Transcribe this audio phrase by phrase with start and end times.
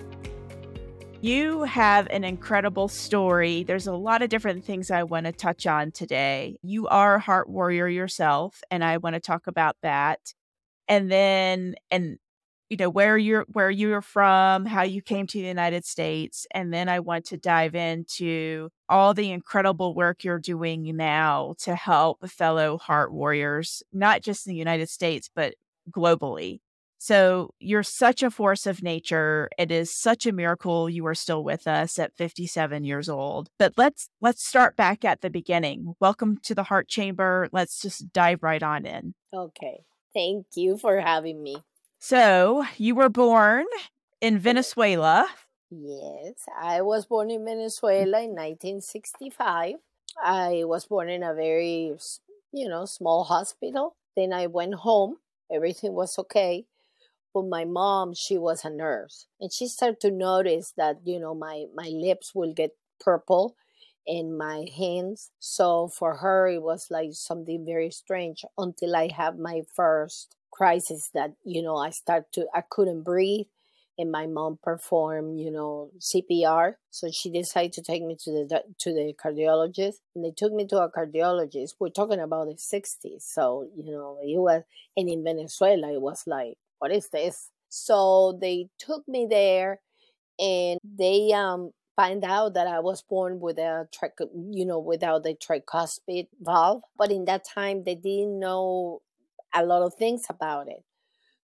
[1.21, 3.65] You have an incredible story.
[3.65, 6.59] There's a lot of different things I want to touch on today.
[6.63, 10.33] You are a heart warrior yourself, and I want to talk about that.
[10.87, 12.19] And then, and
[12.71, 16.73] you know where you're where you're from, how you came to the United States, and
[16.73, 22.29] then I want to dive into all the incredible work you're doing now to help
[22.29, 25.55] fellow heart warriors, not just in the United States but
[25.91, 26.61] globally.
[27.01, 29.49] So you're such a force of nature.
[29.57, 33.51] It is such a miracle you are still with us at 57 years old.
[33.57, 35.95] But let's let's start back at the beginning.
[36.01, 37.49] Welcome to the Heart Chamber.
[37.53, 39.15] Let's just dive right on in.
[39.33, 39.85] Okay.
[40.13, 41.59] Thank you for having me.
[42.01, 43.67] So, you were born
[44.21, 45.29] in Venezuela.
[45.71, 49.75] Yes, I was born in Venezuela in 1965.
[50.23, 51.95] I was born in a very,
[52.53, 53.95] you know, small hospital.
[54.17, 55.19] Then I went home.
[55.53, 56.67] Everything was okay
[57.35, 59.27] but my mom she was a nurse.
[59.41, 63.57] And she started to notice that you know my my lips will get purple
[64.07, 65.31] in my hands.
[65.39, 71.11] So for her it was like something very strange until i have my first crisis
[71.15, 73.47] that you know i start to i couldn't breathe
[73.99, 78.63] and my mom performed you know cpr so she decided to take me to the
[78.79, 81.75] to the cardiologist and they took me to a cardiologist.
[81.79, 84.63] We're talking about the 60s so you know it was
[84.97, 87.51] and in venezuela it was like what is this?
[87.69, 89.81] So they took me there
[90.39, 93.89] and they um find out that I was born with a
[94.51, 99.03] you know without the tricuspid valve but in that time they didn't know
[99.55, 100.85] a lot of things about it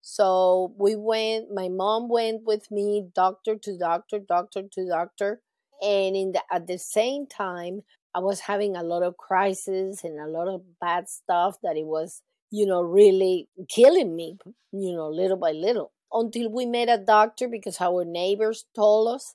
[0.00, 5.40] so we went my mom went with me doctor to doctor doctor to doctor
[5.82, 7.82] and in the, at the same time
[8.14, 11.86] I was having a lot of crises and a lot of bad stuff that it
[11.86, 12.22] was
[12.54, 14.38] you know, really killing me,
[14.70, 15.90] you know, little by little.
[16.12, 19.34] Until we met a doctor because our neighbors told us,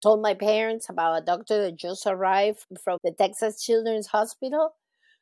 [0.00, 4.74] told my parents about a doctor that just arrived from the Texas Children's Hospital.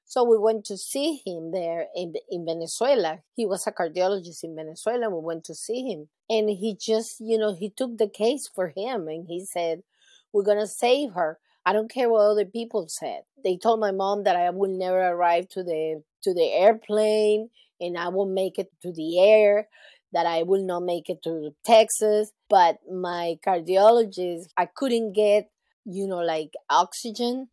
[0.04, 3.20] So we went to see him there in, in Venezuela.
[3.36, 5.08] He was a cardiologist in Venezuela.
[5.08, 6.10] We went to see him.
[6.28, 9.82] And he just, you know, he took the case for him and he said,
[10.30, 11.38] We're going to save her.
[11.64, 13.22] I don't care what other people said.
[13.42, 17.50] They told my mom that I will never arrive to the to the airplane
[17.80, 19.68] and I will make it to the air,
[20.12, 22.32] that I will not make it to Texas.
[22.48, 25.50] But my cardiologist, I couldn't get,
[25.84, 27.48] you know, like oxygen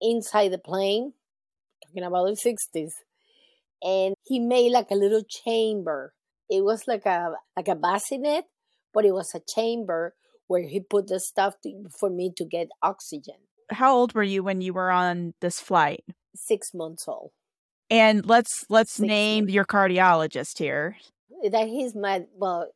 [0.00, 1.14] inside the plane,
[1.86, 2.32] talking about the
[2.76, 2.92] 60s.
[3.82, 6.12] And he made like a little chamber.
[6.50, 8.44] It was like a like a bassinet,
[8.92, 10.14] but it was a chamber
[10.48, 13.36] where he put the stuff to, for me to get oxygen.
[13.70, 16.04] How old were you when you were on this flight?
[16.34, 17.32] Six months old.
[17.90, 20.96] And let's let's name your cardiologist here.
[21.50, 22.68] that he's my well,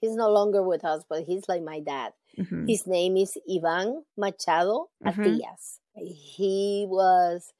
[0.00, 2.12] he's no longer with us, but he's like my dad.
[2.38, 2.66] Mm-hmm.
[2.66, 5.20] His name is Ivan Machado mm-hmm.
[5.20, 5.80] Atias.
[5.94, 7.52] He was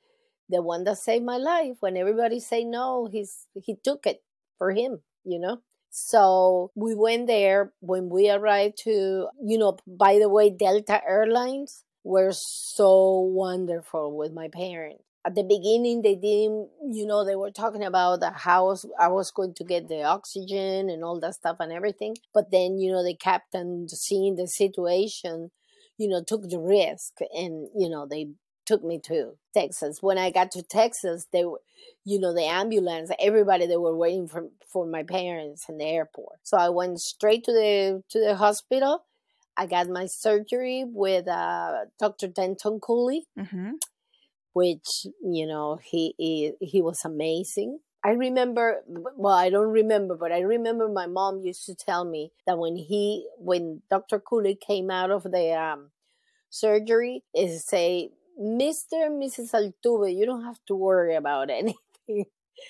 [0.48, 1.76] the one that saved my life.
[1.80, 4.22] When everybody say no, he's he took it
[4.58, 5.58] for him, you know.
[5.90, 11.84] So we went there when we arrived to, you know, by the way, Delta Airlines
[12.04, 17.50] were so wonderful with my parents at the beginning they didn't you know they were
[17.50, 21.56] talking about the house i was going to get the oxygen and all that stuff
[21.58, 25.50] and everything but then you know the captain seeing the situation
[25.98, 28.28] you know took the risk and you know they
[28.64, 30.02] took me to texas.
[30.02, 31.60] When i got to texas they were
[32.04, 36.38] you know the ambulance everybody they were waiting for for my parents in the airport.
[36.42, 39.04] So i went straight to the to the hospital.
[39.58, 43.26] I got my surgery with uh, dr denton cooley.
[43.38, 43.72] Mm-hmm
[44.56, 47.78] which you know he he, he was amazing.
[48.02, 48.82] I remember,
[49.16, 52.76] well, I don't remember, but I remember my mom used to tell me that when
[52.76, 54.20] he, when Dr.
[54.20, 55.90] Cooley came out of the um,
[56.48, 58.10] surgery, is say,
[58.40, 59.06] Mr.
[59.06, 59.50] and Mrs.
[59.52, 62.26] Altuve, you don't have to worry about anything.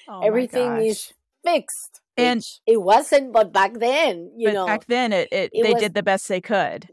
[0.08, 1.12] Oh Everything is
[1.44, 2.00] fixed.
[2.16, 5.82] And it wasn't, but back then, you know, back then it, it, it they was,
[5.82, 6.88] did the best they could.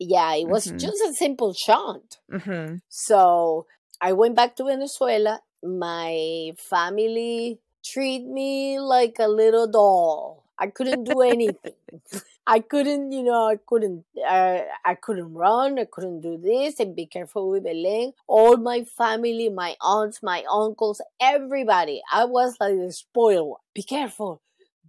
[0.00, 0.78] Yeah, it was mm-hmm.
[0.78, 2.18] just a simple shunt.
[2.30, 2.76] Mm-hmm.
[2.88, 3.66] So
[4.00, 5.40] I went back to Venezuela.
[5.62, 10.44] My family treat me like a little doll.
[10.58, 11.74] I couldn't do anything.
[12.46, 15.78] I couldn't, you know, I couldn't, uh, I couldn't run.
[15.78, 18.12] I couldn't do this and be careful with Belen.
[18.28, 22.02] All my family, my aunts, my uncles, everybody.
[22.12, 23.60] I was like the spoiled one.
[23.74, 24.42] Be careful.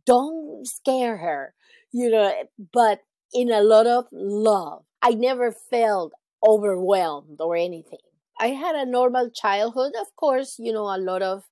[0.06, 1.54] Don't scare her,
[1.92, 2.31] you know,
[2.71, 3.01] but
[3.33, 4.83] in a lot of love.
[5.01, 6.13] I never felt
[6.48, 8.00] overwhelmed or anything.
[8.39, 9.93] I had a normal childhood.
[9.99, 11.43] Of course, you know, a lot of,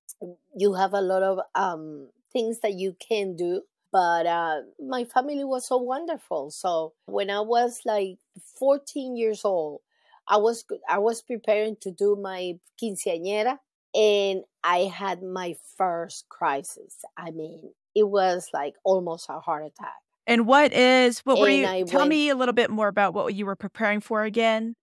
[0.55, 3.61] you have a lot of um, things that you can do.
[3.91, 6.51] But uh, my family was so wonderful.
[6.51, 8.17] So when I was like
[8.59, 9.81] 14 years old,
[10.27, 13.59] I was I was preparing to do my quinceañera,
[13.93, 17.05] and I had my first crisis.
[17.15, 19.93] I mean, it was like almost a heart attack.
[20.27, 21.67] And what is what were and you?
[21.67, 24.75] I tell went, me a little bit more about what you were preparing for again.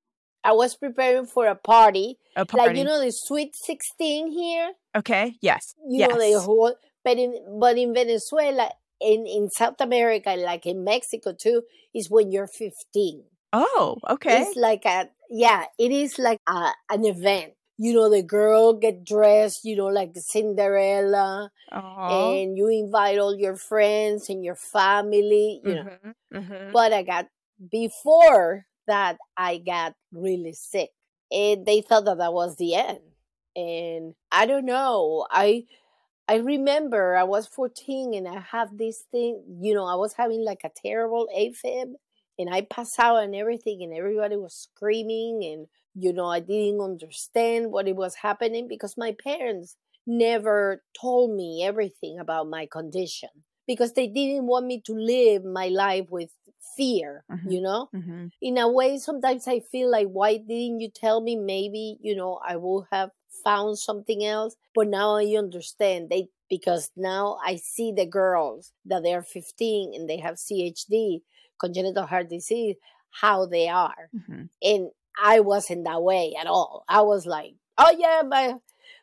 [0.44, 2.18] I was preparing for a party.
[2.36, 2.68] A party.
[2.68, 4.72] Like you know the sweet sixteen here.
[4.96, 5.36] Okay.
[5.40, 5.74] Yes.
[5.88, 6.10] You yes.
[6.10, 6.74] know the whole
[7.04, 11.62] but in but in Venezuela in, in South America, like in Mexico too,
[11.94, 13.24] is when you're fifteen.
[13.52, 14.42] Oh, okay.
[14.42, 17.52] It's like a yeah, it is like a, an event.
[17.78, 22.42] You know, the girl get dressed, you know, like Cinderella, Aww.
[22.42, 26.40] and you invite all your friends and your family, you mm-hmm, know.
[26.40, 26.72] Mm-hmm.
[26.72, 27.26] But I got
[27.70, 30.90] before that I got really sick.
[31.30, 33.00] And they thought that that was the end.
[33.56, 35.26] And I don't know.
[35.30, 35.64] I
[36.28, 40.44] I remember I was 14 and I have this thing, you know, I was having
[40.44, 41.94] like a terrible AFib
[42.38, 46.80] and I passed out and everything and everybody was screaming and you know, I didn't
[46.80, 53.28] understand what it was happening because my parents never told me everything about my condition
[53.66, 56.30] because they didn't want me to live my life with
[56.76, 57.50] fear, mm-hmm.
[57.50, 57.88] you know?
[57.94, 58.26] Mm-hmm.
[58.40, 61.36] In a way, sometimes I feel like, why didn't you tell me?
[61.36, 63.10] Maybe, you know, I would have
[63.44, 64.56] found something else.
[64.74, 70.08] But now I understand they because now I see the girls that they're 15 and
[70.08, 71.22] they have CHD,
[71.58, 72.76] congenital heart disease,
[73.10, 74.10] how they are.
[74.14, 74.42] Mm-hmm.
[74.62, 74.90] And
[75.22, 76.84] I wasn't that way at all.
[76.88, 78.56] I was like, oh yeah, my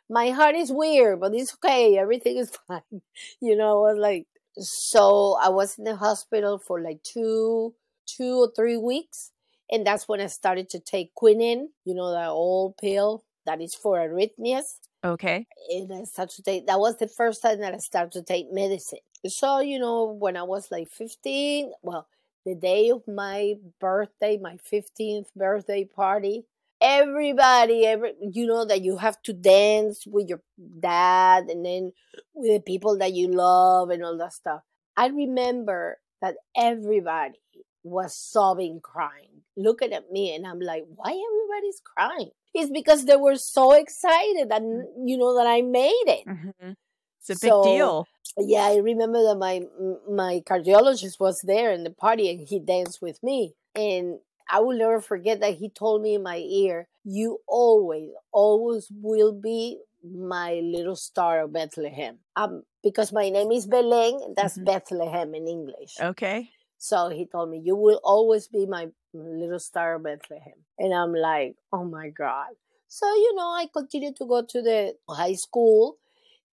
[0.09, 1.97] my heart is weird, but it's okay.
[1.97, 3.01] Everything is fine.
[3.41, 7.75] You know, I was like, so I was in the hospital for like two,
[8.05, 9.31] two or three weeks.
[9.71, 13.75] And that's when I started to take quinine, you know, that old pill that is
[13.75, 14.79] for arrhythmias.
[15.03, 15.45] Okay.
[15.69, 18.51] And I started to take, that was the first time that I started to take
[18.51, 18.99] medicine.
[19.27, 22.07] So, you know, when I was like 15, well,
[22.45, 26.45] the day of my birthday, my 15th birthday party,
[26.81, 30.41] everybody every you know that you have to dance with your
[30.79, 31.91] dad and then
[32.33, 34.61] with the people that you love and all that stuff.
[34.95, 37.39] I remember that everybody
[37.83, 42.29] was sobbing crying looking at me and i'm like why everybody's crying?
[42.53, 46.27] It's because they were so excited and you know that i made it.
[46.27, 46.71] Mm-hmm.
[47.19, 48.07] it's a big so, deal.
[48.37, 49.61] yeah i remember that my
[50.09, 53.53] my cardiologist was there in the party and he danced with me.
[53.75, 58.87] And I will never forget that he told me in my ear, You always, always
[58.91, 62.19] will be my little star of Bethlehem.
[62.35, 64.65] Um, because my name is Belen, that's mm-hmm.
[64.65, 65.95] Bethlehem in English.
[66.01, 66.49] Okay.
[66.77, 70.65] So he told me, You will always be my little star of Bethlehem.
[70.77, 72.47] And I'm like, Oh my God.
[72.87, 75.97] So, you know, I continued to go to the high school.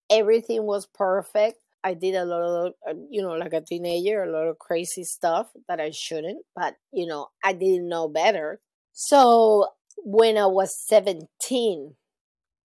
[0.09, 1.59] Everything was perfect.
[1.85, 5.05] I did a lot of, uh, you know, like a teenager, a lot of crazy
[5.05, 8.59] stuff that I shouldn't, but, you know, I didn't know better.
[8.93, 9.67] So
[10.03, 11.95] when I was 17,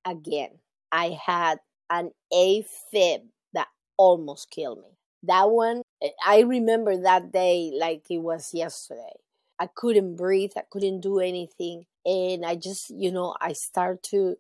[0.06, 0.50] again,
[0.92, 1.58] I had
[1.90, 3.20] an AFib
[3.54, 4.96] that almost killed me.
[5.24, 9.12] That one, eh, I remember that day like it was yesterday.
[9.58, 11.84] I couldn't breathe, I couldn't do anything.
[12.06, 14.36] And I just, you know, I start to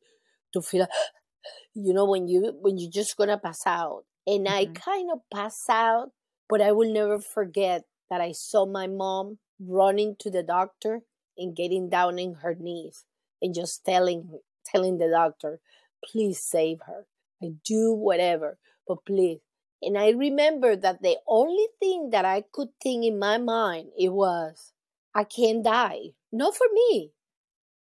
[0.54, 0.86] to feel
[1.74, 4.54] you know when you when you're just gonna pass out and mm-hmm.
[4.54, 6.10] i kind of pass out
[6.48, 11.02] but i will never forget that i saw my mom running to the doctor
[11.36, 13.04] and getting down in her knees
[13.42, 15.60] and just telling telling the doctor
[16.02, 17.06] please save her.
[17.42, 19.40] I do whatever but please.
[19.82, 24.10] And i remember that the only thing that i could think in my mind it
[24.10, 24.72] was
[25.14, 26.12] i can't die.
[26.32, 27.12] Not for me.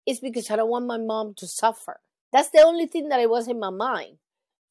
[0.05, 1.99] It's because i don't want my mom to suffer.
[2.31, 4.17] That's the only thing that I was in my mind.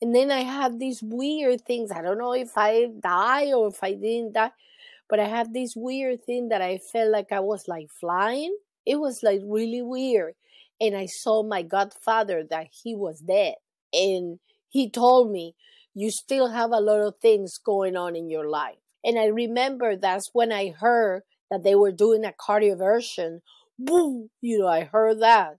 [0.01, 1.91] And then I have these weird things.
[1.91, 4.53] I don't know if I die or if I didn't die,
[5.09, 8.57] but I have this weird thing that I felt like I was like flying.
[8.87, 10.35] It was like really weird.
[10.81, 13.55] And I saw my godfather that he was dead.
[13.93, 14.39] And
[14.69, 15.57] he told me,
[15.95, 18.79] You still have a lot of things going on in your life.
[19.05, 23.41] And I remember that's when I heard that they were doing a cardioversion.
[23.79, 24.31] Boom!
[24.41, 25.59] You know, I heard that.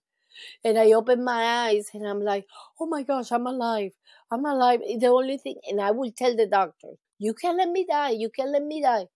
[0.64, 2.48] And I open my eyes and I'm like,
[2.80, 3.92] oh my gosh, I'm alive.
[4.32, 4.82] I'm alive.
[5.00, 8.12] The only thing, and I will tell the doctor, you can't let me die.
[8.12, 9.08] You can't let me die.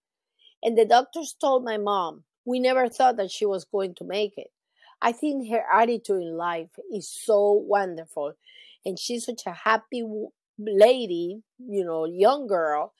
[0.61, 4.33] And the doctors told my mom, we never thought that she was going to make
[4.37, 4.47] it.
[5.01, 8.33] I think her attitude in life is so wonderful.
[8.85, 10.03] And she's such a happy
[10.57, 12.93] lady, you know, young girl,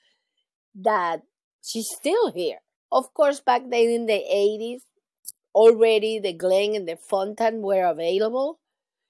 [0.74, 1.22] that
[1.62, 2.58] she's still here.
[2.92, 4.82] Of course, back then in the 80s,
[5.54, 8.58] already the Glenn and the Fontan were available.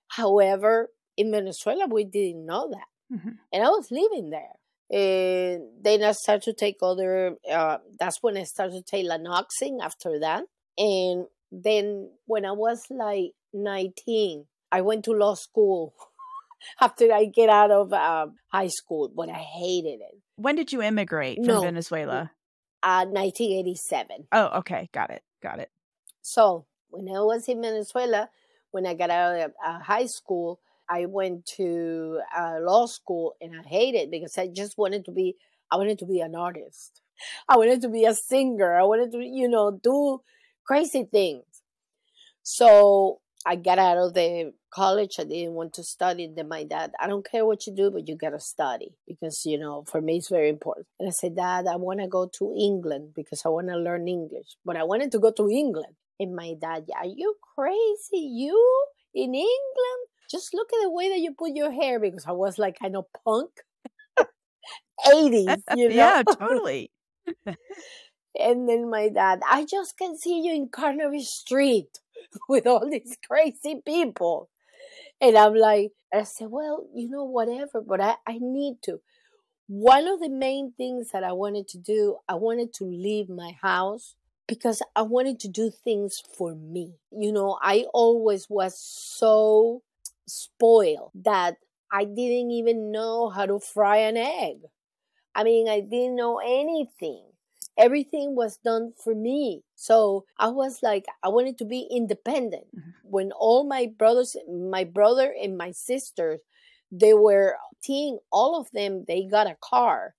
[0.09, 3.17] However, in Venezuela, we didn't know that.
[3.17, 3.31] Mm-hmm.
[3.53, 4.55] And I was living there.
[4.91, 9.83] And then I started to take other, uh, that's when I started to take Lanoxin
[9.83, 10.45] after that.
[10.77, 15.95] And then when I was like 19, I went to law school
[16.81, 20.21] after I get out of uh, high school, but I hated it.
[20.37, 22.33] When did you immigrate from no, Venezuela?
[22.83, 24.27] Uh, 1987.
[24.33, 24.91] Oh, okay.
[24.93, 25.23] Got it.
[25.43, 25.71] Got it.
[26.25, 28.31] So when I was in Venezuela,
[28.71, 33.55] when I got out of uh, high school, I went to uh, law school and
[33.55, 35.37] I hated because I just wanted to be,
[35.71, 37.03] I wanted to be an artist.
[37.49, 38.75] I wanted to be a singer.
[38.75, 40.23] I wanted to, you know, do
[40.67, 41.45] crazy things.
[42.43, 45.17] So I got out of the college.
[45.19, 46.33] I didn't want to study.
[46.35, 49.59] Then my dad, I don't care what you do, but you gotta study because you
[49.59, 50.87] know for me it's very important.
[50.99, 54.09] And I said, Dad, I want to go to England because I want to learn
[54.09, 54.57] English.
[54.65, 55.95] But I wanted to go to England.
[56.21, 58.25] And my dad, are you crazy?
[58.25, 60.03] You in England?
[60.31, 62.97] Just look at the way that you put your hair because I was like kind
[62.97, 63.51] of punk.
[65.07, 65.95] 80s, you know?
[65.95, 66.91] yeah, totally.
[68.39, 71.99] and then my dad, I just can see you in Carnaby Street
[72.49, 74.49] with all these crazy people.
[75.21, 79.01] And I'm like, I said, well, you know, whatever, but I, I need to.
[79.67, 83.53] One of the main things that I wanted to do, I wanted to leave my
[83.63, 84.15] house
[84.47, 86.95] because I wanted to do things for me.
[87.11, 89.83] You know, I always was so
[90.27, 91.57] spoiled that
[91.93, 94.59] I didn't even know how to fry an egg.
[95.35, 97.23] I mean, I didn't know anything.
[97.77, 99.63] Everything was done for me.
[99.75, 102.67] So I was like, I wanted to be independent.
[102.77, 102.91] Mm-hmm.
[103.03, 106.41] When all my brothers, my brother and my sisters,
[106.93, 110.15] they were teen, all of them, they got a car.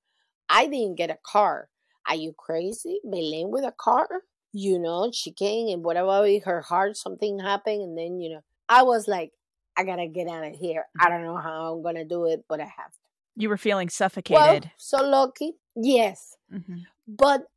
[0.50, 1.70] I didn't get a car.
[2.08, 3.00] Are you crazy?
[3.04, 4.08] Belen with a car?
[4.52, 7.82] You know, she came and whatever her heart, something happened.
[7.82, 9.32] And then, you know, I was like,
[9.78, 10.86] I gotta get out of here.
[11.00, 13.00] I don't know how I'm gonna do it, but I have to.
[13.36, 14.64] You were feeling suffocated.
[14.64, 15.56] Well, so lucky.
[15.76, 16.38] Yes.
[16.54, 16.78] Mm-hmm.
[17.08, 17.48] But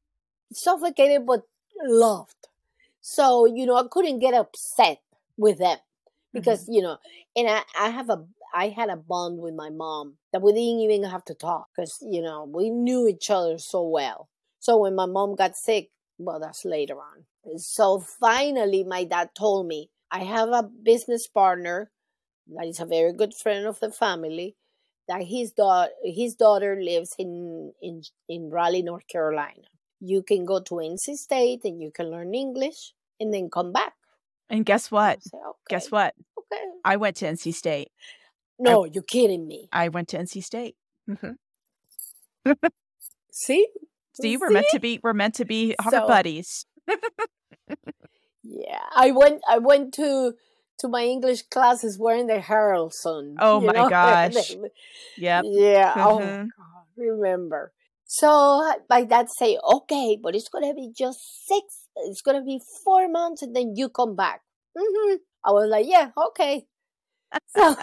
[0.52, 1.42] suffocated, but
[1.84, 2.48] loved.
[3.00, 5.00] So, you know, I couldn't get upset
[5.36, 5.78] with them
[6.32, 6.72] because, mm-hmm.
[6.72, 6.98] you know,
[7.36, 10.80] and I, I have a I had a bond with my mom that we didn't
[10.80, 14.28] even have to talk because, you know, we knew each other so well.
[14.68, 17.58] So when my mom got sick, well, that's later on.
[17.58, 21.90] So finally, my dad told me, I have a business partner
[22.54, 24.56] that is a very good friend of the family
[25.08, 29.68] that his daughter his daughter lives in in in Raleigh, North Carolina.
[30.00, 33.94] You can go to NC State and you can learn English and then come back.
[34.50, 35.22] And guess what?
[35.22, 35.70] Say, okay.
[35.70, 36.14] Guess what?
[36.38, 36.62] Okay.
[36.84, 37.90] I went to NC State.
[38.58, 39.70] No, I, you're kidding me.
[39.72, 40.76] I went to NC State.
[41.08, 42.52] Mm-hmm.
[43.32, 43.66] See,
[44.20, 46.66] See, we're meant to be we're meant to be heart so, buddies.
[48.42, 50.34] yeah, I went I went to
[50.78, 53.36] to my English classes wearing the Harrelson.
[53.38, 53.88] Oh my know?
[53.90, 54.54] gosh.
[55.16, 55.42] yeah.
[55.44, 55.92] Yeah.
[55.96, 56.42] Oh mm-hmm.
[56.42, 56.84] God.
[56.96, 57.72] remember.
[58.06, 61.86] So my dad say, okay, but it's gonna be just six.
[62.06, 64.40] It's gonna be four months, and then you come back.
[64.76, 65.16] Mm-hmm.
[65.44, 66.66] I was like, yeah, okay.
[67.54, 67.76] So,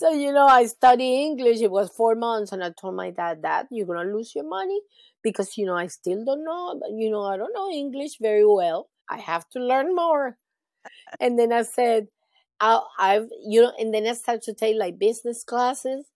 [0.00, 1.60] so you know, I study English.
[1.60, 4.80] It was four months, and I told my dad that you're gonna lose your money
[5.22, 6.80] because you know I still don't know.
[6.90, 8.88] You know, I don't know English very well.
[9.10, 10.38] I have to learn more.
[11.20, 12.08] And then I said,
[12.60, 16.06] I, I've you know, and then I started to take like business classes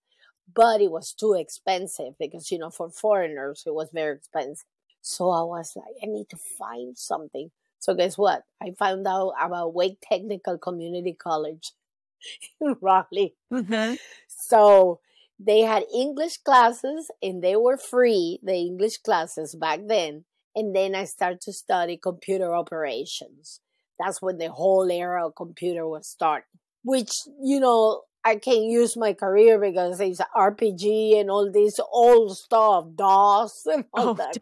[0.53, 4.65] but it was too expensive because you know for foreigners it was very expensive
[5.01, 9.33] so i was like i need to find something so guess what i found out
[9.41, 11.71] about wake technical community college
[12.61, 13.95] in raleigh mm-hmm.
[14.27, 14.99] so
[15.39, 20.95] they had english classes and they were free the english classes back then and then
[20.95, 23.59] i started to study computer operations
[23.99, 28.97] that's when the whole era of computer was starting which you know I can't use
[28.97, 34.33] my career because it's RPG and all this old stuff, DOS and all oh, that.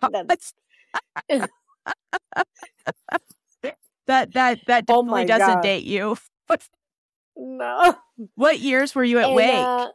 [4.08, 5.64] that that that oh definitely oh doesn't God.
[5.64, 6.16] date you.
[7.36, 7.96] No.
[8.36, 9.54] What years were you at and, Wake?
[9.56, 9.88] Uh,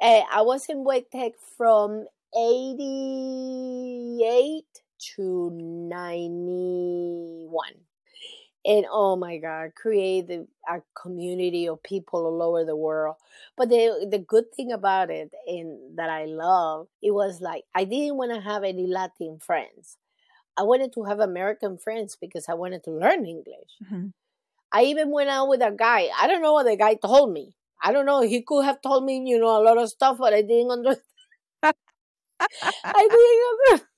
[0.00, 4.82] eh, I was in Wake Tech from eighty eight
[5.16, 7.74] to ninety one
[8.64, 13.16] and oh my god create a community of people all over the world
[13.56, 17.84] but the the good thing about it and that i love it was like i
[17.84, 19.96] didn't want to have any latin friends
[20.56, 24.08] i wanted to have american friends because i wanted to learn english mm-hmm.
[24.72, 27.54] I even went out with a guy i don't know what the guy told me
[27.82, 30.32] i don't know he could have told me you know a lot of stuff but
[30.34, 31.04] i didn't understand
[31.62, 31.72] i
[33.10, 33.88] didn't understand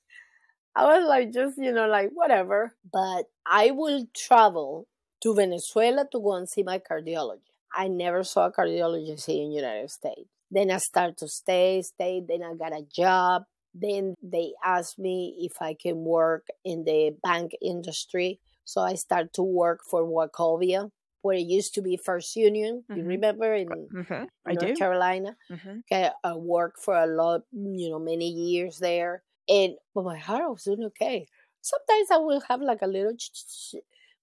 [0.76, 2.74] I was like, just, you know, like, whatever.
[2.92, 4.86] But I will travel
[5.22, 7.40] to Venezuela to go and see my cardiologist.
[7.74, 10.28] I never saw a cardiologist here in the United States.
[10.50, 12.22] Then I start to stay, stay.
[12.26, 13.44] Then I got a job.
[13.74, 18.40] Then they asked me if I can work in the bank industry.
[18.70, 20.90] So I start to work for Wachovia,
[21.22, 22.84] where it used to be First Union.
[22.84, 23.00] Mm-hmm.
[23.00, 24.24] You remember in mm-hmm.
[24.46, 24.76] North do.
[24.76, 25.36] Carolina?
[25.50, 25.78] Mm-hmm.
[25.90, 30.48] Okay, I worked for a lot, you know, many years there and but my heart
[30.48, 31.26] was doing okay.
[31.60, 33.16] Sometimes I will have like a little,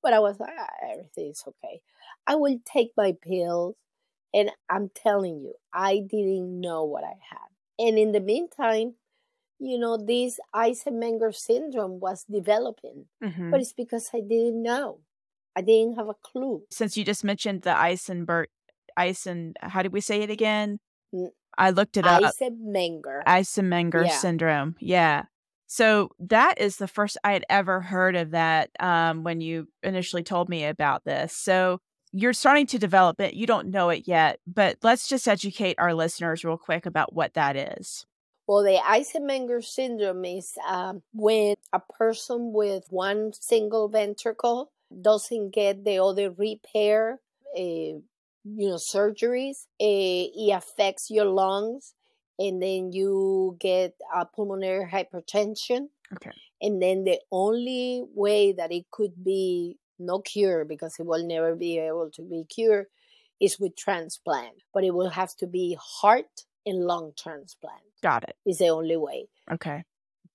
[0.02, 1.82] but I was like, ah, everything is okay.
[2.26, 3.76] I will take my pills,
[4.34, 7.50] and I'm telling you, I didn't know what I had.
[7.78, 8.96] And in the meantime,
[9.60, 13.52] you know, this Eisenmenger syndrome was developing, mm-hmm.
[13.52, 15.00] but it's because I didn't know.
[15.56, 16.64] I didn't have a clue.
[16.70, 18.50] Since you just mentioned the Eisenberg,
[18.96, 20.80] Eisen, how did we say it again?
[21.58, 22.22] I looked it up.
[22.22, 23.24] Eisenmenger.
[23.26, 24.18] Eisenmenger yeah.
[24.18, 24.76] syndrome.
[24.80, 25.24] Yeah.
[25.66, 30.24] So that is the first I had ever heard of that um, when you initially
[30.24, 31.34] told me about this.
[31.34, 31.80] So
[32.14, 33.34] you're starting to develop it.
[33.34, 37.34] You don't know it yet, but let's just educate our listeners real quick about what
[37.34, 38.06] that is.
[38.48, 45.84] Well, the Eisenmenger syndrome is um, when a person with one single ventricle doesn't get
[45.84, 47.20] the other repair
[47.58, 51.94] uh, you know surgeries eh, it affects your lungs
[52.40, 55.88] and then you get a pulmonary hypertension.
[56.14, 56.32] Okay.
[56.62, 61.56] And then the only way that it could be no cure because it will never
[61.56, 62.86] be able to be cured
[63.40, 64.62] is with transplant.
[64.74, 68.98] But it will have to be heart and lung transplant got it is the only
[68.98, 69.84] way okay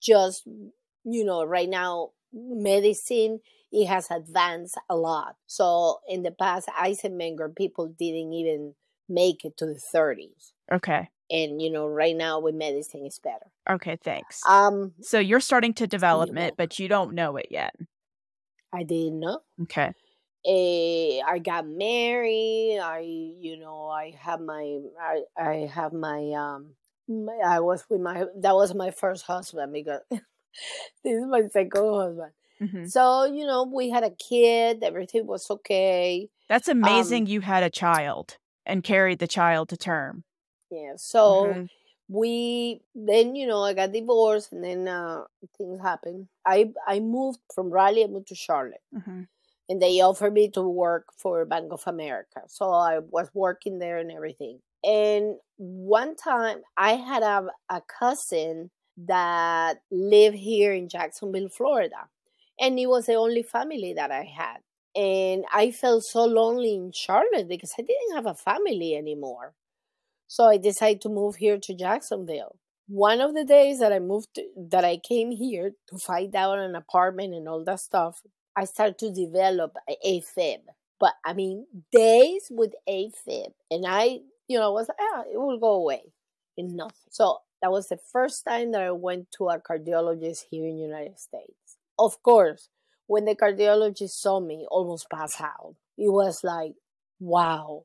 [0.00, 0.46] just
[1.04, 3.40] you know right now medicine
[3.72, 5.36] it has advanced a lot.
[5.46, 8.74] So in the past, Eisenmenger people didn't even
[9.08, 10.52] make it to the 30s.
[10.70, 11.08] Okay.
[11.30, 13.46] And you know, right now with medicine is better.
[13.68, 14.42] Okay, thanks.
[14.46, 17.74] Um so you're starting to develop it, but you don't know it yet.
[18.72, 19.40] I didn't know.
[19.62, 19.92] Okay.
[20.44, 22.78] Uh, I got married.
[22.82, 26.74] I, you know, I have my, I, I have my, um,
[27.08, 30.20] my, I was with my, that was my first husband because this
[31.04, 32.32] is my second husband.
[32.60, 32.86] Mm-hmm.
[32.86, 36.28] So, you know, we had a kid, everything was okay.
[36.48, 40.24] That's amazing um, you had a child and carried the child to term.
[40.70, 40.92] Yeah.
[40.96, 41.64] So mm-hmm.
[42.08, 45.24] we then, you know, I got divorced and then uh
[45.58, 46.28] things happened.
[46.46, 48.82] I I moved from Raleigh, I moved to Charlotte.
[48.94, 49.22] Mm-hmm.
[49.68, 52.42] And they offered me to work for Bank of America.
[52.48, 54.58] So I was working there and everything.
[54.84, 58.70] And one time I had a, a cousin
[59.06, 62.08] that lived here in Jacksonville, Florida
[62.62, 64.58] and it was the only family that I had.
[64.94, 69.54] And I felt so lonely in Charlotte because I didn't have a family anymore.
[70.28, 72.56] So I decided to move here to Jacksonville.
[72.88, 76.58] One of the days that I moved, to, that I came here to find out
[76.58, 78.20] an apartment and all that stuff,
[78.56, 80.60] I started to develop AFib.
[81.00, 83.52] But I mean, days with AFib.
[83.70, 86.12] And I, you know, was like, ah, it will go away.
[86.56, 86.92] nothing.
[87.10, 90.82] So that was the first time that I went to a cardiologist here in the
[90.82, 91.78] United States.
[91.98, 92.68] Of course,
[93.06, 95.76] when the cardiologist saw me, almost pass out.
[95.96, 96.74] It was like,
[97.20, 97.84] wow,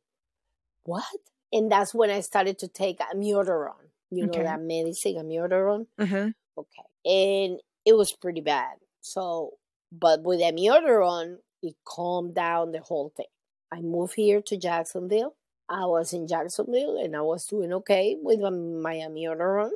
[0.84, 1.04] what?
[1.52, 3.92] And that's when I started to take amiodarone.
[4.10, 5.88] You know that medicine, amiodarone.
[6.00, 6.30] Mm-hmm.
[6.58, 8.78] Okay, and it was pretty bad.
[9.02, 9.52] So,
[9.91, 13.28] but with amiodarone, it calmed down the whole thing.
[13.71, 15.36] I moved here to Jacksonville.
[15.69, 19.71] I was in Jacksonville and I was doing okay with my amiodarone.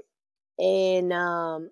[0.58, 1.72] And um,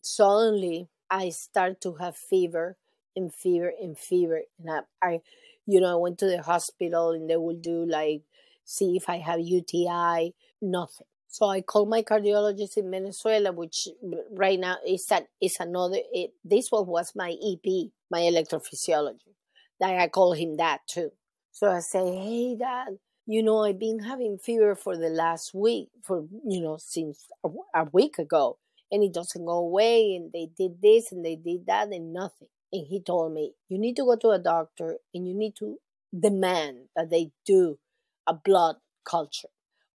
[0.00, 2.76] suddenly I started to have fever
[3.14, 4.42] and fever and fever.
[4.58, 5.20] And I, I,
[5.66, 8.22] you know, I went to the hospital and they would do like,
[8.64, 11.06] see if I have UTI, nothing.
[11.28, 13.88] So I called my cardiologist in Venezuela, which
[14.32, 15.98] right now is that is another.
[16.12, 19.34] It, this one was my EP, my electrophysiology.
[19.78, 21.12] That I call him that too.
[21.52, 25.90] So I say, hey, dad, you know, I've been having fever for the last week,
[26.02, 28.58] for, you know, since a, a week ago,
[28.90, 30.16] and it doesn't go away.
[30.16, 32.48] And they did this and they did that and nothing.
[32.72, 35.76] And he told me, you need to go to a doctor and you need to
[36.18, 37.78] demand that they do
[38.26, 39.48] a blood culture.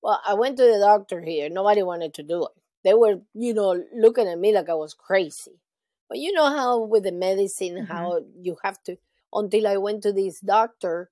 [0.03, 1.49] Well, I went to the doctor here.
[1.49, 2.51] Nobody wanted to do it.
[2.83, 5.61] They were, you know, looking at me like I was crazy.
[6.09, 7.91] But you know how with the medicine, mm-hmm.
[7.91, 8.97] how you have to,
[9.31, 11.09] until I went to this doctor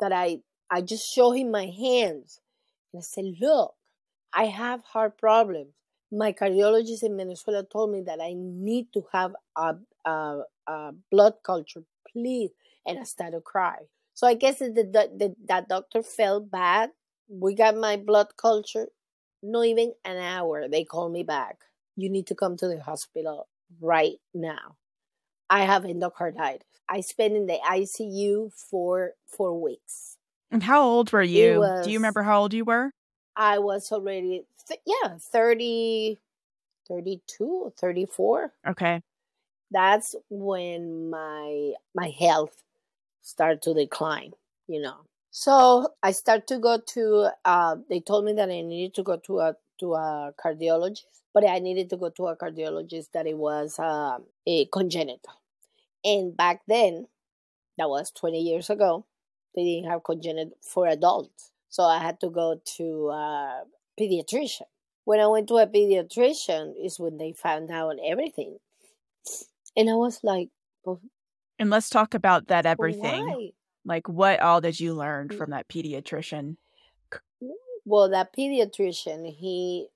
[0.00, 2.40] that I I just show him my hands
[2.92, 3.74] and I said, Look,
[4.34, 5.72] I have heart problems.
[6.10, 11.34] My cardiologist in Venezuela told me that I need to have a, a, a blood
[11.44, 12.50] culture, please.
[12.86, 13.76] And I started to cry.
[14.14, 16.90] So I guess the, the, the, that doctor felt bad.
[17.28, 18.88] We got my blood culture.
[19.42, 21.58] Not even an hour, they call me back.
[21.96, 23.48] You need to come to the hospital
[23.80, 24.76] right now.
[25.48, 26.62] I have endocarditis.
[26.88, 30.16] I spent in the ICU for four weeks.
[30.50, 31.60] And how old were you?
[31.60, 32.90] Was, Do you remember how old you were?
[33.36, 36.18] I was already, th- yeah, 30,
[36.88, 38.52] 32, 34.
[38.68, 39.02] Okay.
[39.70, 42.62] That's when my my health
[43.20, 44.32] started to decline,
[44.66, 44.96] you know.
[45.38, 47.30] So I started to go to.
[47.44, 51.48] Uh, they told me that I needed to go to a to a cardiologist, but
[51.48, 55.34] I needed to go to a cardiologist that it was uh, a congenital.
[56.04, 57.06] And back then,
[57.76, 59.06] that was twenty years ago,
[59.54, 61.52] they didn't have congenital for adults.
[61.68, 63.62] So I had to go to a
[63.94, 64.66] pediatrician.
[65.04, 68.58] When I went to a pediatrician is when they found out everything.
[69.76, 70.48] And I was like,
[70.84, 71.00] well,
[71.60, 73.22] and let's talk about that everything.
[73.24, 73.50] Why?
[73.88, 75.38] Like what all did you learn mm.
[75.38, 76.56] from that pediatrician?
[77.84, 79.88] Well, that pediatrician, he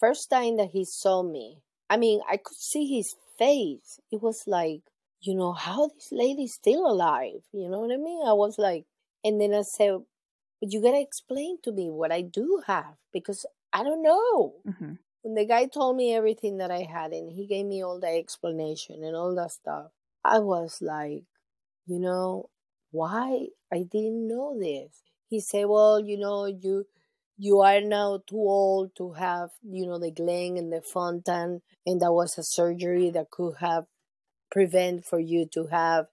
[0.00, 4.00] first time that he saw me, I mean, I could see his face.
[4.10, 4.82] It was like,
[5.20, 7.42] you know, how this lady's still alive.
[7.52, 8.26] You know what I mean?
[8.26, 8.84] I was like,
[9.24, 10.00] and then I said,
[10.60, 14.54] but you got to explain to me what I do have because I don't know.
[14.66, 14.92] Mm-hmm.
[15.22, 18.08] When the guy told me everything that I had and he gave me all the
[18.08, 19.90] explanation and all that stuff,
[20.24, 21.24] I was like,
[21.86, 22.48] you know,
[22.90, 25.02] why I didn't know this.
[25.28, 26.86] He said, well, you know, you
[27.38, 32.00] you are now too old to have, you know, the Glenn and the Fontan, and
[32.00, 33.84] that was a surgery that could have
[34.50, 36.06] prevent for you to have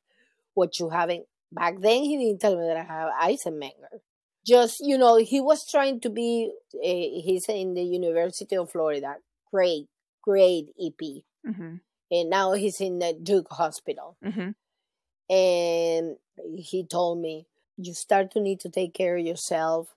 [0.54, 4.00] what you haven't Back then, he didn't tell me that I have Eisenmenger.
[4.46, 9.16] Just, you know, he was trying to be, uh, he's in the University of Florida.
[9.52, 9.88] Great,
[10.22, 11.24] great EP.
[11.48, 11.76] Mm-hmm.
[12.12, 14.18] And now he's in the Duke Hospital.
[14.26, 15.34] Mm-hmm.
[15.34, 16.18] And
[16.56, 19.96] he told me, you start to need to take care of yourself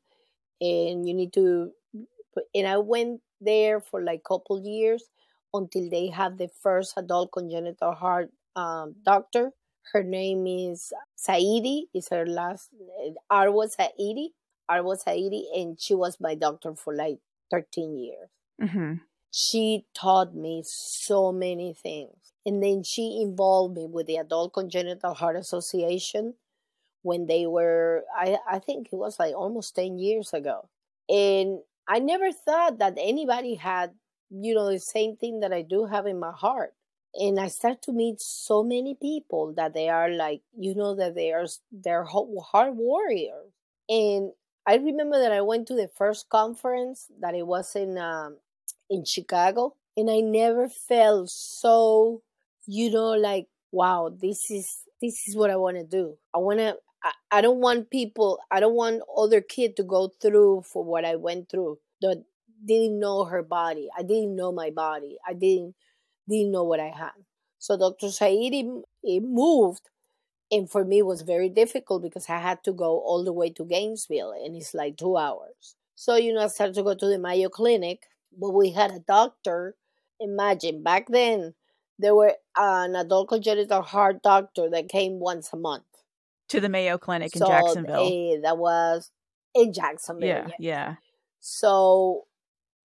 [0.60, 1.72] and you need to,
[2.54, 5.04] and I went there for like couple years
[5.52, 9.52] until they have the first adult congenital heart um, doctor
[9.92, 12.70] her name is Saidi, is her last
[13.30, 14.28] Arwa Saidi.
[14.70, 17.18] Arwa Saidi, and she was my doctor for like
[17.50, 18.28] 13 years.
[18.60, 18.94] Mm-hmm.
[19.38, 22.32] She taught me so many things.
[22.46, 26.34] And then she involved me with the Adult Congenital Heart Association
[27.02, 30.68] when they were, I, I think it was like almost 10 years ago.
[31.08, 33.92] And I never thought that anybody had,
[34.30, 36.74] you know, the same thing that I do have in my heart
[37.14, 41.14] and I start to meet so many people that they are like, you know, that
[41.14, 43.52] they are they're hard warriors.
[43.88, 44.32] And
[44.66, 48.38] I remember that I went to the first conference that it was in um,
[48.90, 52.22] in Chicago, and I never felt so,
[52.66, 56.16] you know, like wow, this is this is what I want to do.
[56.34, 56.76] I want to.
[57.02, 58.38] I, I don't want people.
[58.50, 61.78] I don't want other kid to go through for what I went through.
[62.00, 62.24] That
[62.64, 63.88] didn't know her body.
[63.96, 65.18] I didn't know my body.
[65.26, 65.74] I didn't
[66.28, 67.12] didn't know what I had.
[67.58, 68.08] So Dr.
[68.08, 69.88] Saidi moved,
[70.50, 73.50] and for me it was very difficult because I had to go all the way
[73.50, 75.74] to Gainesville, and it's like two hours.
[75.94, 78.02] So, you know, I started to go to the Mayo Clinic,
[78.38, 79.76] but we had a doctor.
[80.20, 81.54] Imagine back then,
[81.98, 85.84] there were an adult congenital heart doctor that came once a month
[86.48, 88.06] to the Mayo Clinic so in Jacksonville.
[88.12, 89.10] eh, that was
[89.54, 90.28] in Jacksonville.
[90.28, 90.54] yeah, yeah.
[90.58, 90.94] yeah.
[91.40, 92.24] So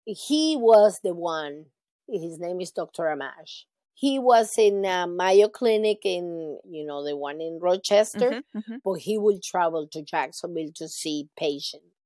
[0.06, 1.66] he was the one.
[2.10, 3.04] His name is Dr.
[3.04, 3.64] Amash.
[3.94, 8.78] He was in uh, Mayo Clinic in, you know, the one in Rochester, Mhm, mhm.
[8.86, 11.97] but he would travel to Jacksonville to see patients.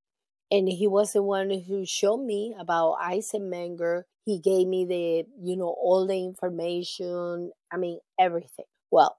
[0.52, 4.04] And he was the one who showed me about Eisenmenger.
[4.26, 7.52] He gave me the, you know, all the information.
[7.72, 8.66] I mean, everything.
[8.92, 9.18] Well,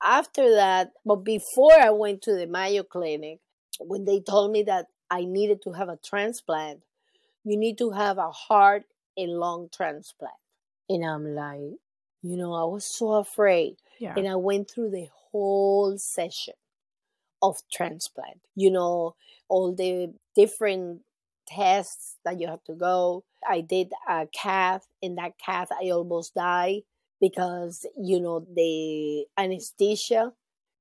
[0.00, 3.40] after that, but before I went to the Mayo Clinic,
[3.80, 6.80] when they told me that I needed to have a transplant,
[7.44, 8.84] you need to have a heart
[9.16, 10.34] and lung transplant.
[10.88, 11.78] And I'm like,
[12.22, 13.76] you know, I was so afraid.
[13.98, 14.14] Yeah.
[14.16, 16.54] And I went through the whole session
[17.42, 19.14] of transplant, you know,
[19.48, 21.02] all the different
[21.48, 23.24] tests that you have to go.
[23.48, 24.86] I did a cath.
[25.02, 26.82] In that cath, I almost died
[27.20, 30.32] because, you know, the anesthesia,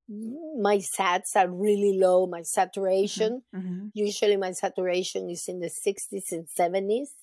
[0.08, 3.44] my sats are really low, my saturation.
[3.54, 3.92] Mhm.
[3.94, 7.16] Usually my saturation is in the 60s and 70s.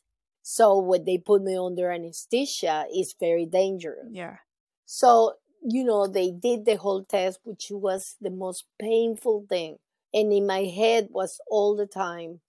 [0.42, 4.08] So when they put me under anesthesia, it's very dangerous.
[4.10, 4.38] Yeah.
[4.86, 9.78] So, you know, they did the whole test, which was the most painful thing.
[10.12, 12.40] And in my head was all the time,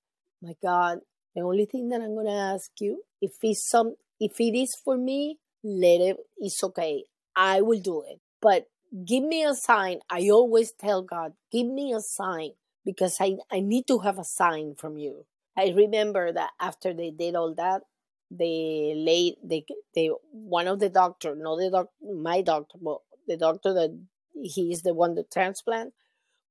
[0.41, 0.99] my God,
[1.35, 4.97] the only thing that I'm gonna ask you, if it's some if it is for
[4.97, 7.05] me, let it it's okay.
[7.35, 8.19] I will do it.
[8.41, 8.65] But
[9.05, 9.99] give me a sign.
[10.09, 12.51] I always tell God, give me a sign
[12.85, 15.25] because I, I need to have a sign from you.
[15.57, 17.83] I remember that after they did all that,
[18.31, 19.65] the late the
[19.95, 23.97] they one of the doctor, not the doc, my doctor, but the doctor that
[24.43, 25.93] he is the one that transplant,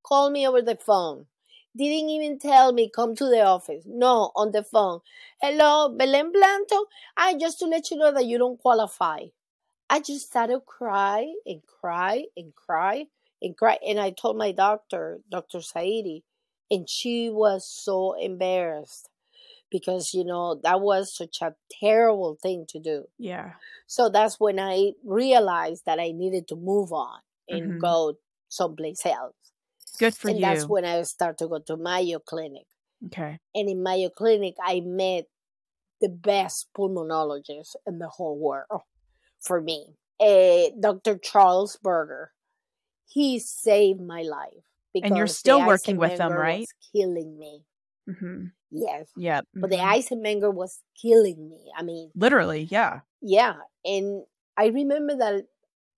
[0.02, 1.26] called me over the phone.
[1.76, 3.84] Didn't even tell me come to the office.
[3.86, 5.00] No, on the phone.
[5.40, 6.84] Hello, Belen Blanto.
[7.16, 9.26] I just to let you know that you don't qualify.
[9.88, 13.06] I just started cry and cry and cry
[13.40, 13.78] and cry.
[13.86, 15.58] And I told my doctor, Dr.
[15.58, 16.22] Saidi,
[16.70, 19.08] and she was so embarrassed
[19.70, 23.04] because, you know, that was such a terrible thing to do.
[23.18, 23.52] Yeah.
[23.86, 27.80] So that's when I realized that I needed to move on and Mhm.
[27.80, 28.14] go
[28.48, 29.34] someplace else.
[29.98, 30.34] Good for you.
[30.34, 30.46] and you.
[30.46, 32.66] that's when I started to go to Mayo Clinic.
[33.06, 33.38] okay.
[33.54, 35.26] And in Mayo Clinic, I met
[36.00, 38.82] the best pulmonologist in the whole world
[39.40, 41.18] for me, uh, Dr.
[41.18, 42.32] Charles Burger.
[43.06, 44.64] He saved my life.
[44.94, 46.66] And you're still working with them, right?
[46.92, 47.64] Killing me.
[48.08, 49.08] Hmm Yes.
[49.16, 49.46] Yep.
[49.54, 49.92] But the mhm.
[49.94, 51.72] Eisenmenger was killing me.
[51.76, 53.00] I mean, Literally, yeah.
[53.22, 53.54] yeah.
[53.84, 54.24] And
[54.58, 55.46] I remember that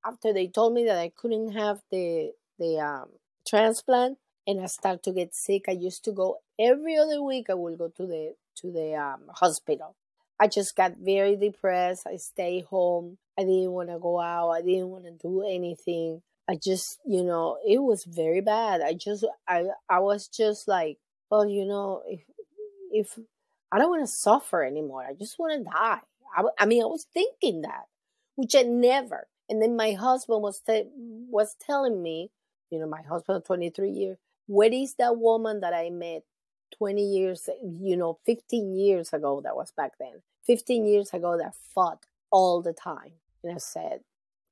[0.05, 3.09] after they told me that I couldn't have the the um,
[3.47, 7.47] transplant and I started to get sick, I used to go every other week.
[7.51, 9.97] I will go to the to the um, hospital.
[10.39, 12.07] I just got very depressed.
[12.07, 13.19] I stayed home.
[13.39, 14.51] I didn't want to go out.
[14.51, 16.23] I didn't want to do anything.
[16.49, 18.81] I just, you know, it was very bad.
[18.81, 20.99] I just, I, I was just like,
[21.31, 22.21] well, you know, if,
[22.91, 23.19] if
[23.73, 26.01] I don't want to suffer anymore, I just want to die.
[26.59, 27.87] I mean, I was thinking that,
[28.37, 29.27] which I never.
[29.49, 32.31] And then my husband was te- was telling me,
[32.71, 36.23] you know, my husband of 23 years, where is that woman that I met
[36.79, 37.49] 20 years,
[37.81, 42.63] you know, 15 years ago, that was back then, 15 years ago that fought all
[42.63, 43.13] the time.
[43.43, 44.01] And I said,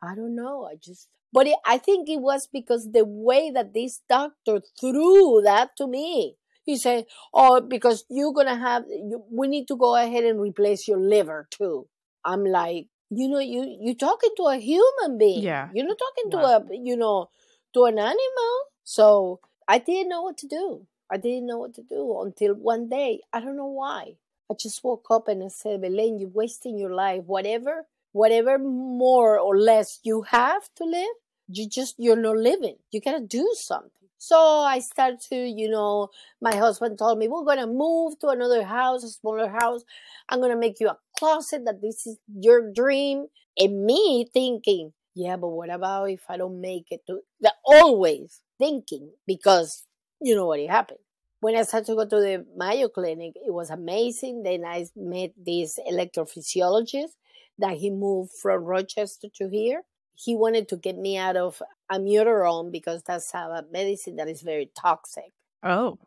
[0.03, 0.69] I don't know.
[0.71, 5.43] I just, but it, I think it was because the way that this doctor threw
[5.45, 6.37] that to me.
[6.69, 10.87] He said, "Oh, because you're gonna have, you, we need to go ahead and replace
[10.87, 11.87] your liver too."
[12.25, 15.43] I'm like, you know, you you talking to a human being.
[15.43, 15.71] Yeah.
[15.73, 17.31] You're not talking to a, you know,
[17.75, 18.53] to an animal.
[18.85, 20.87] So I didn't know what to do.
[21.11, 23.21] I didn't know what to do until one day.
[23.33, 24.17] I don't know why.
[24.51, 27.25] I just woke up and I said, Belen, you're wasting your life.
[27.25, 31.17] Whatever, whatever more or less you have to live,
[31.49, 32.77] you just, you're not living.
[32.91, 34.08] You gotta do something.
[34.19, 36.09] So I started to, you know,
[36.41, 39.83] my husband told me, we're gonna move to another house, a smaller house.
[40.29, 43.27] I'm gonna make you a closet that this is your dream.
[43.57, 48.41] And me thinking, yeah, but what about if I don't make it to, the, always
[48.59, 49.85] thinking because
[50.21, 50.99] you know what happened
[51.41, 54.43] when I started to go to the Mayo Clinic, it was amazing.
[54.43, 57.13] Then I met this electrophysiologist
[57.59, 59.83] that he moved from Rochester to here.
[60.15, 64.71] He wanted to get me out of amiodarone because that's a medicine that is very
[64.79, 65.33] toxic.
[65.63, 65.99] Oh.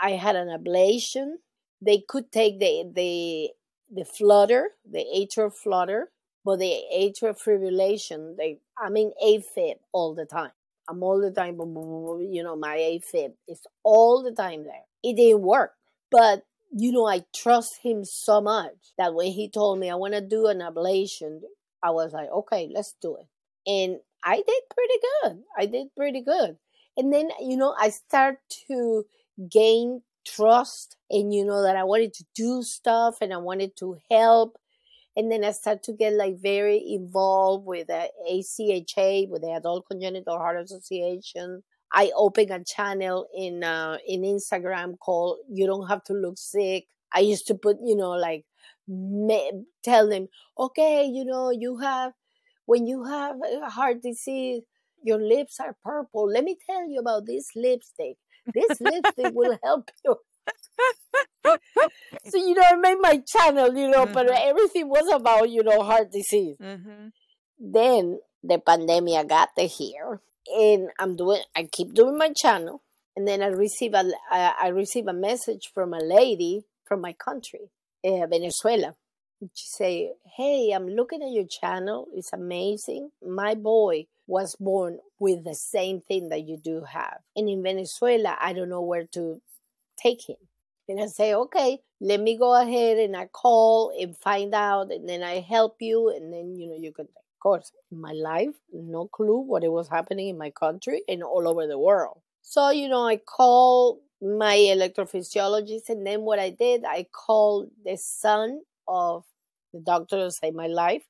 [0.00, 1.34] I had an ablation.
[1.80, 3.50] They could take the the
[3.90, 6.10] the flutter, the atrial flutter,
[6.44, 10.52] but the atrial fibrillation, they I'm in AFib all the time.
[10.88, 14.86] I'm all the time, you know, my AFib is all the time there.
[15.04, 15.72] It didn't work.
[16.10, 20.14] But you know, I trust him so much that when he told me I want
[20.14, 21.40] to do an ablation,
[21.82, 23.26] I was like, okay, let's do it.
[23.66, 25.42] And I did pretty good.
[25.56, 26.56] I did pretty good.
[26.96, 29.04] And then, you know, I start to
[29.50, 33.96] gain trust and, you know, that I wanted to do stuff and I wanted to
[34.10, 34.58] help.
[35.16, 39.86] And then I start to get like very involved with the ACHA, with the Adult
[39.90, 41.62] Congenital Heart Association.
[41.92, 46.86] I opened a channel in uh, in Instagram called "You Don't Have to Look Sick."
[47.12, 48.44] I used to put, you know, like
[49.84, 50.28] tell them,
[50.58, 52.12] okay, you know, you have
[52.70, 53.34] when you have
[53.72, 54.62] heart disease,
[55.02, 56.30] your lips are purple.
[56.30, 58.16] Let me tell you about this lipstick.
[58.54, 60.14] This lipstick will help you.
[62.26, 64.14] so you know, I made my channel, you know, mm-hmm.
[64.14, 66.58] but everything was about you know heart disease.
[66.62, 67.08] Mm-hmm.
[67.58, 70.20] Then the pandemic got here,
[70.56, 71.42] and I'm doing.
[71.56, 72.82] I keep doing my channel,
[73.16, 77.14] and then I receive a I, I receive a message from a lady from my
[77.14, 77.72] country,
[78.04, 78.94] uh, Venezuela.
[79.54, 82.08] Say, "Hey, I'm looking at your channel.
[82.14, 83.10] It's amazing.
[83.22, 88.36] My boy was born with the same thing that you do have, and in Venezuela,
[88.38, 89.40] I don't know where to
[89.96, 90.36] take him."
[90.88, 95.08] And I say, "Okay, let me go ahead and I call and find out, and
[95.08, 98.54] then I help you, and then you know you can." Of course, in my life,
[98.72, 102.20] no clue what it was happening in my country and all over the world.
[102.42, 107.96] So you know, I called my electrophysiologist, and then what I did, I called the
[107.96, 109.24] son of
[109.72, 111.04] the doctor saved my life.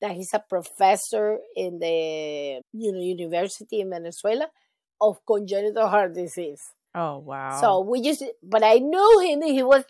[0.00, 4.48] That he's a professor in the you know university in Venezuela
[5.00, 6.62] of congenital heart disease.
[6.94, 7.58] Oh wow!
[7.60, 9.42] So we just, but I knew him.
[9.42, 9.84] He was.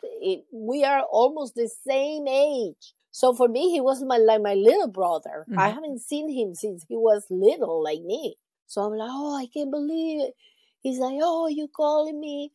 [0.53, 2.95] We are almost the same age.
[3.11, 5.47] So for me, he was my like my little brother.
[5.49, 5.59] Mm-hmm.
[5.59, 8.37] I haven't seen him since he was little, like me.
[8.67, 10.35] So I'm like, oh, I can't believe it.
[10.83, 12.53] He's like, oh, you calling me,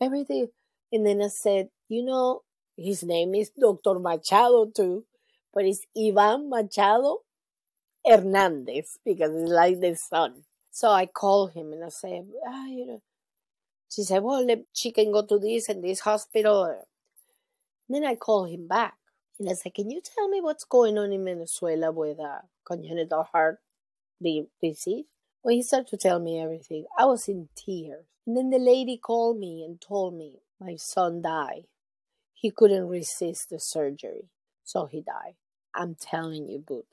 [0.00, 0.48] everything.
[0.92, 2.40] And then I said, you know,
[2.80, 3.98] his name is Dr.
[3.98, 5.04] Machado too,
[5.52, 7.18] but it's Ivan Machado
[8.04, 10.44] Hernandez because it's like the son.
[10.70, 13.02] So I called him and I said, ah, you know,
[13.90, 16.86] she said, well, she can go to this and this hospital.
[17.88, 18.94] Then I called him back
[19.38, 23.24] and I said, can you tell me what's going on in Venezuela with uh, congenital
[23.24, 23.58] heart
[24.22, 25.06] disease?
[25.42, 26.86] Well, he started to tell me everything.
[26.98, 28.04] I was in tears.
[28.26, 31.64] And then the lady called me and told me my son died
[32.40, 34.30] he couldn't resist the surgery,
[34.64, 35.36] so he died.
[35.74, 36.84] I'm telling you, but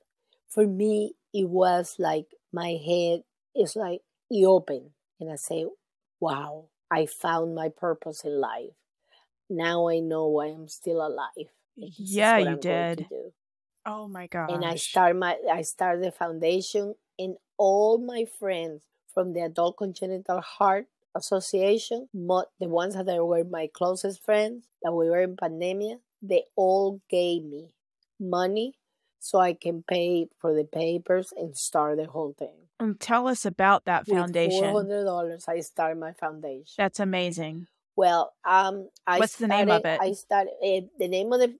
[0.47, 3.23] for me, it was like my head
[3.55, 5.65] is like it opened, and I say,
[6.19, 8.75] "Wow, I found my purpose in life.
[9.49, 13.07] Now I know why I'm still alive." Yeah, you I'm did.
[13.85, 14.51] Oh my god!
[14.51, 18.81] And I start my I start the foundation, and all my friends
[19.13, 25.09] from the Adult Congenital Heart Association, the ones that were my closest friends, that we
[25.09, 27.73] were in pandemia, they all gave me
[28.19, 28.75] money
[29.19, 32.55] so I can pay for the papers and start the whole thing.
[32.79, 34.61] And tell us about that foundation.
[34.71, 35.45] Four hundred dollars.
[35.47, 36.75] I started my foundation.
[36.77, 37.67] That's amazing.
[37.95, 39.99] Well, um, I what's started, the name of it?
[39.99, 41.55] I started uh, the name of the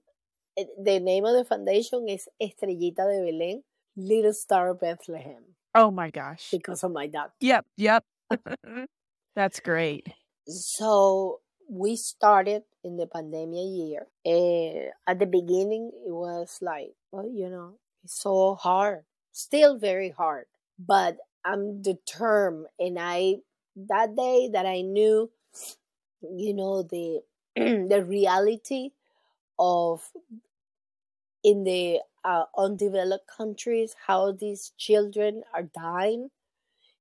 [0.58, 3.62] uh, the name of the foundation is Estrellita de Belén,
[3.96, 5.42] Little Star of Bethlehem.
[5.74, 6.50] Oh my gosh!
[6.52, 7.30] Because of my dog.
[7.40, 8.04] Yep, yep.
[9.38, 10.08] That's great.
[10.48, 11.38] So
[11.70, 14.08] we started in the pandemic year.
[14.24, 20.10] And at the beginning, it was like, well, you know, it's so hard, still very
[20.10, 20.46] hard.
[20.76, 23.36] But I'm determined, and I
[23.76, 25.30] that day that I knew,
[26.20, 27.20] you know, the
[27.54, 28.90] the reality
[29.56, 30.02] of
[31.44, 36.30] in the uh, undeveloped countries how these children are dying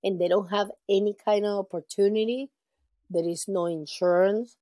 [0.03, 2.49] and they don't have any kind of opportunity.
[3.09, 4.57] There is no insurance.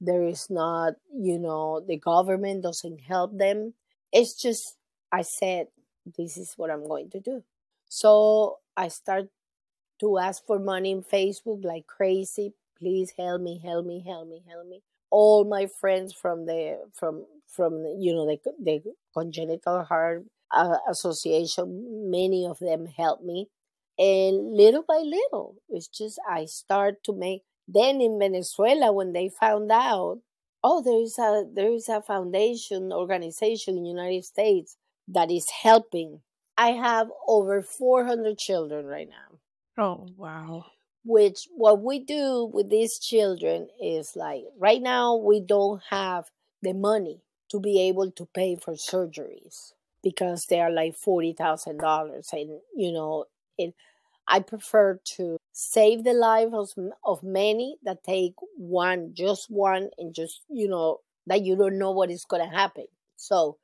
[0.00, 3.74] There is not you know the government doesn't help them.
[4.12, 4.76] It's just
[5.12, 5.68] i said
[6.18, 7.44] this is what i'm going to do.
[7.88, 9.28] So i start
[10.00, 12.54] to ask for money in facebook like crazy.
[12.78, 14.82] Please help me help me help me help me.
[15.10, 18.82] All my friends from the from from you know the, the
[19.14, 23.48] congenital heart uh, association many of them helped me
[24.02, 29.28] and little by little it's just i start to make then in Venezuela, when they
[29.28, 30.20] found out,
[30.62, 34.76] oh, there is a there is a foundation organization in the United States
[35.08, 36.20] that is helping.
[36.58, 39.82] I have over 400 children right now.
[39.82, 40.66] Oh, wow.
[41.04, 46.26] Which what we do with these children is like right now we don't have
[46.60, 49.72] the money to be able to pay for surgeries
[50.02, 53.24] because they are like $40,000 and you know,
[53.58, 53.74] it
[54.32, 56.74] I prefer to save the lives
[57.04, 61.92] of, many that take one, just one, and just, you know, that you don't know
[61.92, 62.86] what is going to happen.
[63.16, 63.58] So,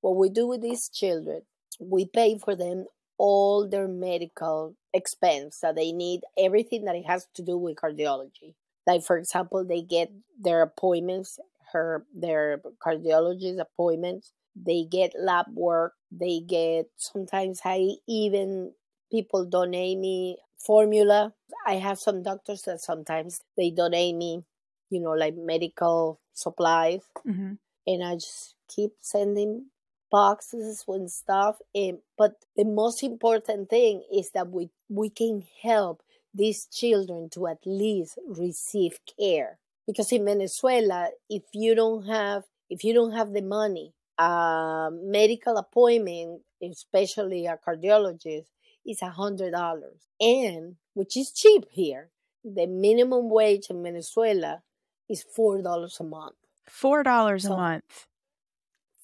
[0.00, 1.42] what we do with these children,
[1.80, 2.86] we pay for them
[3.18, 8.54] all their medical expense that they need, everything that it has to do with cardiology.
[8.86, 11.40] Like, for example, they get their appointments,
[11.72, 18.72] her their cardiologist appointments, they get lab work, they get sometimes I even
[19.16, 21.32] people donate me formula.
[21.66, 24.42] I have some doctors that sometimes they donate me,
[24.90, 27.54] you know, like medical supplies, mm-hmm.
[27.86, 29.66] and I just keep sending
[30.10, 31.56] boxes and stuff.
[31.74, 36.02] And but the most important thing is that we we can help
[36.34, 42.84] these children to at least receive care because in Venezuela, if you don't have if
[42.84, 48.46] you don't have the money, a medical appointment, especially a cardiologist,
[48.86, 52.10] is a hundred dollars, and which is cheap here.
[52.44, 54.62] The minimum wage in Venezuela
[55.08, 56.36] is four dollars a month.
[56.68, 58.06] Four dollars so, a month.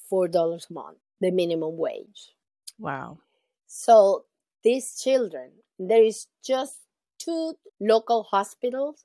[0.08, 2.34] Four dollars a month, the minimum wage.
[2.78, 3.18] Wow.
[3.66, 4.24] So
[4.62, 6.76] these children, there is just
[7.18, 9.04] two local hospitals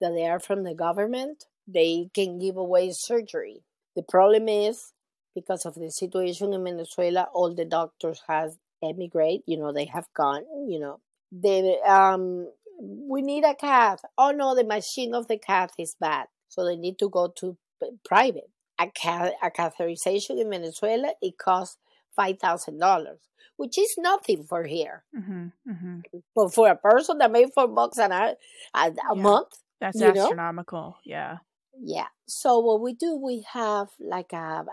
[0.00, 1.44] that they are from the government.
[1.66, 3.62] They can give away surgery.
[3.94, 4.92] The problem is
[5.34, 8.58] because of the situation in Venezuela, all the doctors has
[8.88, 9.42] emigrate.
[9.46, 10.44] You know, they have gone.
[10.68, 11.00] You know,
[11.32, 12.48] they um
[12.80, 14.00] we need a cath.
[14.16, 17.56] Oh no, the machine of the cath is bad, so they need to go to
[18.04, 18.50] private.
[18.78, 21.78] A, cath- a catheterization in Venezuela it costs
[22.14, 23.20] five thousand dollars,
[23.56, 25.04] which is nothing for here.
[25.16, 26.18] Mm-hmm, mm-hmm.
[26.34, 28.34] But for a person that made four bucks an hour,
[28.74, 29.22] a, a yeah.
[29.22, 29.48] month,
[29.80, 30.80] that's astronomical.
[30.80, 30.96] Know?
[31.04, 31.38] Yeah.
[31.80, 32.08] Yeah.
[32.26, 34.66] So what we do, we have like a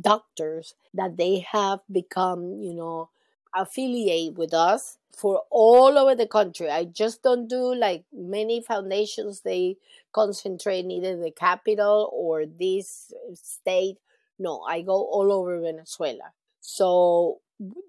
[0.00, 3.10] doctors that they have become, you know,
[3.58, 6.70] affiliate with us for all over the country.
[6.70, 9.76] I just don't do like many foundations, they
[10.12, 13.96] concentrate either the capital or this state.
[14.38, 16.32] No, I go all over Venezuela.
[16.60, 17.40] So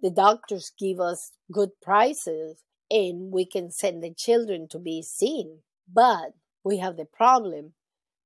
[0.02, 5.60] the doctors give us good prices and we can send the children to be seen.
[5.92, 7.74] But we have the problem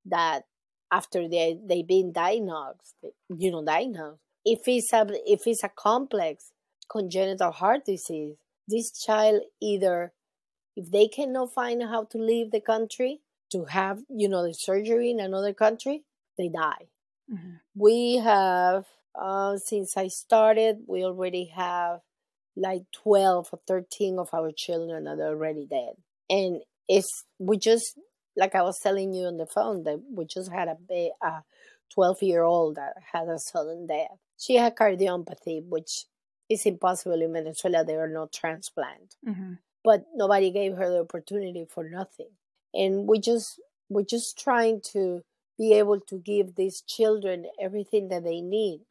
[0.06, 0.44] that
[0.91, 2.96] after they they've been diagnosed,
[3.30, 6.53] you know, diagnosed, if it's a if it's a complex
[6.94, 8.36] congenital heart disease,
[8.68, 10.14] this child either
[10.76, 13.22] if they cannot find how to leave the country
[13.52, 16.04] to have you know the surgery in another country,
[16.38, 16.88] they die.
[17.32, 17.56] Mm-hmm.
[17.76, 18.86] We have
[19.20, 22.00] uh, since I started, we already have
[22.56, 25.94] like 12 or 13 of our children that are already dead.
[26.30, 27.98] And it's, we just
[28.36, 31.44] like I was telling you on the phone that we just had a, a
[31.94, 34.18] 12 year old that had a sudden death.
[34.39, 36.06] She had cardiomyopathy, which
[36.54, 37.84] is impossible in Venezuela.
[37.84, 39.54] They are not transplant, mm-hmm.
[39.84, 42.30] but nobody gave her the opportunity for nothing.
[42.74, 45.24] And we just we're just trying to
[45.58, 48.82] be able to give these children everything that they need.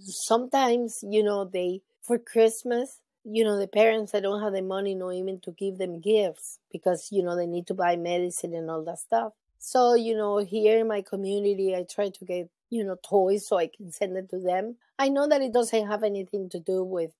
[0.00, 4.94] Sometimes, you know, they for Christmas you know the parents that don't have the money
[4.94, 8.70] no even to give them gifts because you know they need to buy medicine and
[8.70, 12.84] all that stuff so you know here in my community i try to get you
[12.84, 16.02] know toys so i can send it to them i know that it doesn't have
[16.02, 17.12] anything to do with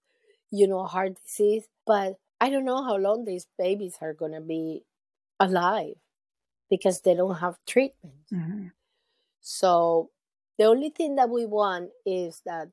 [0.51, 4.40] you know heart disease but i don't know how long these babies are going to
[4.40, 4.82] be
[5.40, 5.94] alive
[6.70, 8.66] because they don't have treatment mm-hmm.
[9.40, 10.11] so
[10.59, 12.68] the only thing that we want is that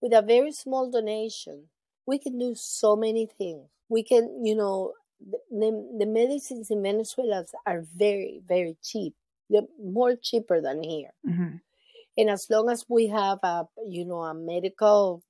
[0.00, 1.68] with a very small donation
[2.06, 3.68] we can do so many things.
[3.88, 4.92] We can, you know,
[5.50, 9.14] the, the medicines in Venezuela are very, very cheap.
[9.48, 11.12] They're more cheaper than here.
[11.26, 11.56] Mm-hmm.
[12.16, 15.22] And as long as we have a, you know, a medical,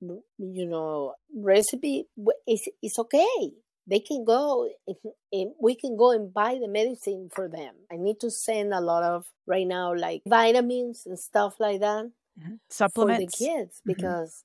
[0.00, 2.06] you know, recipe,
[2.46, 3.52] it's, it's okay.
[3.86, 4.68] They can go,
[5.32, 7.74] and we can go and buy the medicine for them.
[7.90, 12.10] I need to send a lot of, right now, like vitamins and stuff like that.
[12.68, 13.38] Supplements.
[13.38, 13.92] For the kids mm-hmm.
[13.92, 14.44] because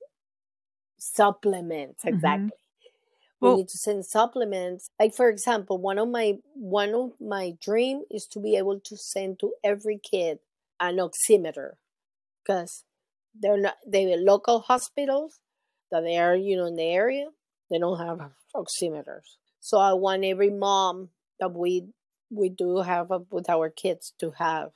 [1.04, 2.16] supplements mm-hmm.
[2.16, 3.48] exactly mm-hmm.
[3.48, 8.04] we need to send supplements like for example one of my one of my dream
[8.10, 10.40] is to be able to send to every kid
[10.80, 11.72] an oximeter
[12.44, 12.84] because
[13.40, 15.40] they're not they local hospitals
[15.92, 17.28] that they are you know in the area
[17.70, 21.10] they don't have oximeters so i want every mom
[21.40, 21.88] that we
[22.30, 24.70] we do have with our kids to have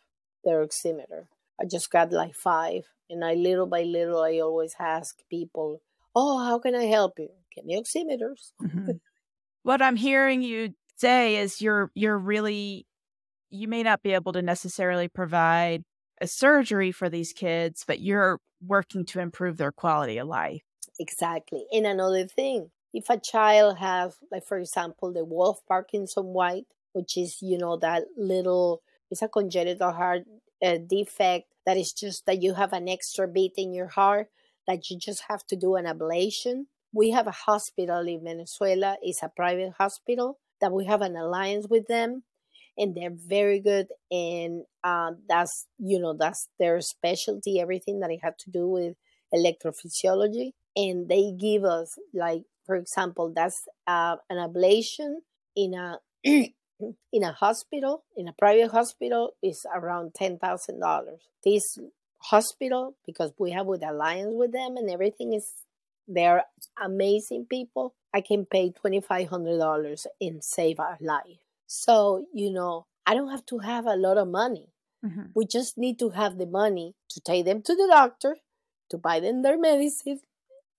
[0.44, 1.28] their oximeter
[1.62, 5.82] i just got like five and i little by little i always ask people
[6.18, 7.30] oh, how can I help you?
[7.56, 8.52] Get me oximeters.
[8.62, 8.92] Mm-hmm.
[9.64, 12.88] what I'm hearing you say is you're you're really
[13.50, 15.84] you may not be able to necessarily provide
[16.20, 20.62] a surgery for these kids, but you're working to improve their quality of life.
[21.00, 21.66] Exactly.
[21.72, 27.18] And another thing, if a child has, like for example, the Wolff Parkinson White, which
[27.18, 28.82] is you know that little,
[29.12, 30.24] it's a congenital heart
[30.64, 34.30] uh, defect that is just that you have an extra beat in your heart
[34.66, 36.66] that you just have to do an ablation.
[36.92, 38.98] We have a hospital in Venezuela.
[39.02, 42.24] It's a private hospital that we have an alliance with them
[42.78, 48.20] and they're very good and uh, that's you know that's their specialty everything that it
[48.22, 48.96] had to do with
[49.34, 50.52] electrophysiology.
[50.76, 55.16] And they give us like for example that's uh, an ablation
[55.56, 61.22] in a in a hospital in a private hospital is around ten thousand dollars.
[61.44, 61.78] This
[62.20, 65.52] hospital because we have with alliance with them and everything is
[66.08, 66.44] they're
[66.84, 73.30] amazing people i can pay $2500 and save a life so, you know, I don't
[73.30, 74.70] have to have a lot of money.
[75.06, 75.28] Mm-hmm.
[75.36, 78.38] We just need to have the money to take them to the doctor,
[78.90, 80.22] to buy them their medicine,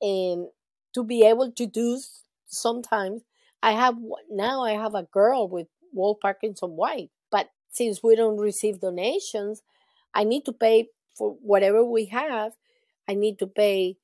[0.01, 0.49] and
[0.95, 2.01] to be able to do
[2.47, 3.23] sometimes.
[3.63, 3.97] I have
[4.31, 9.63] now I have a girl with Wolff Parkinson White, but since we don't receive donations,
[10.15, 12.53] I need to pay for whatever we have.
[13.09, 13.97] I need to pay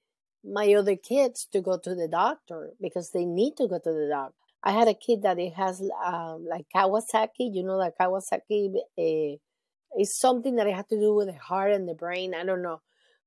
[0.45, 4.09] my other kids to go to the doctor because they need to go to the
[4.11, 4.44] doctor.
[4.65, 7.53] I had a kid that it has um, like Kawasaki.
[7.53, 9.37] You know that Kawasaki uh,
[10.01, 12.35] is something that it had to do with the heart and the brain.
[12.35, 12.81] I don't know,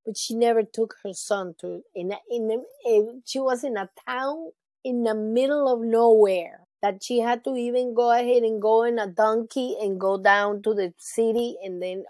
[0.04, 3.78] but she never took her son to in a, in a, eh, she was in
[3.78, 4.52] a town
[4.84, 8.98] in the middle of nowhere that she had to even go ahead and go in
[8.98, 12.04] a donkey and go down to the city and then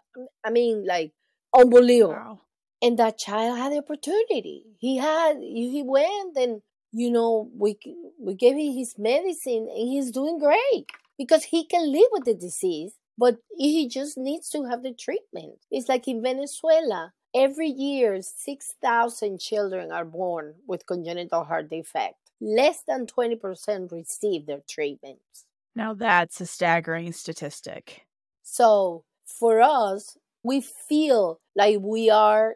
[0.45, 1.11] I mean like
[1.53, 2.13] unbelievable.
[2.13, 2.41] Wow.
[2.81, 4.63] And that child had the opportunity.
[4.77, 6.61] He had he went and
[6.97, 7.77] you know, we
[8.19, 12.33] we gave him his medicine and he's doing great because he can live with the
[12.33, 15.59] disease, but he just needs to have the treatment.
[15.69, 22.15] It's like in Venezuela, every year 6,000 children are born with congenital heart defect.
[22.41, 25.45] Less than 20% receive their treatments.
[25.75, 28.07] Now that's a staggering statistic.
[28.41, 32.55] So, for us, we feel like we are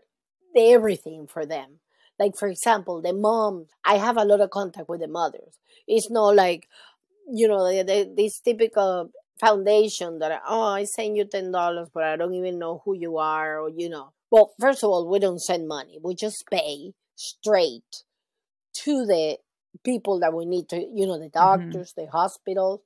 [0.56, 1.81] everything for them
[2.22, 5.56] like for example the mom i have a lot of contact with the mothers
[5.88, 6.68] it's not like
[7.28, 9.10] you know the, the, this typical
[9.40, 13.18] foundation that oh i send you ten dollars but i don't even know who you
[13.18, 16.94] are or you know well first of all we don't send money we just pay
[17.16, 18.04] straight
[18.74, 19.38] to the
[19.84, 21.40] people that we need to you know the mm-hmm.
[21.40, 22.06] doctors mm-hmm.
[22.06, 22.82] the hospitals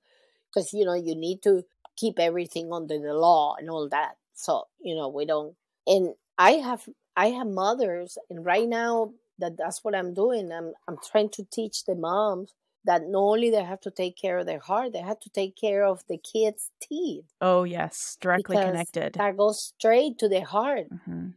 [0.48, 1.64] because you know you need to
[1.98, 5.56] keep everything under the law and all that so you know we don't
[5.88, 10.52] and i have i have mothers and right now that that's what I'm doing.
[10.52, 12.54] I'm I'm trying to teach the moms
[12.86, 15.56] that not only they have to take care of their heart, they have to take
[15.56, 17.26] care of the kids' teeth.
[17.42, 19.14] Oh yes, directly connected.
[19.14, 20.88] That goes straight to the heart.
[20.92, 21.30] Mm-hmm.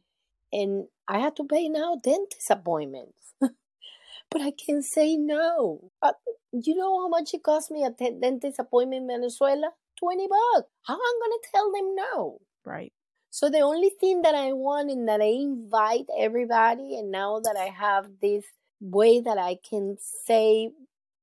[0.53, 5.91] And I had to pay now dentist appointments, but I can say no.
[6.03, 6.13] Uh,
[6.53, 9.71] you know how much it cost me a t- dentist appointment in Venezuela?
[9.99, 10.69] Twenty bucks.
[10.85, 12.41] How am I gonna tell them no?
[12.65, 12.93] Right.
[13.31, 17.57] So the only thing that I want and that I invite everybody, and now that
[17.59, 18.45] I have this
[18.81, 20.71] way that I can say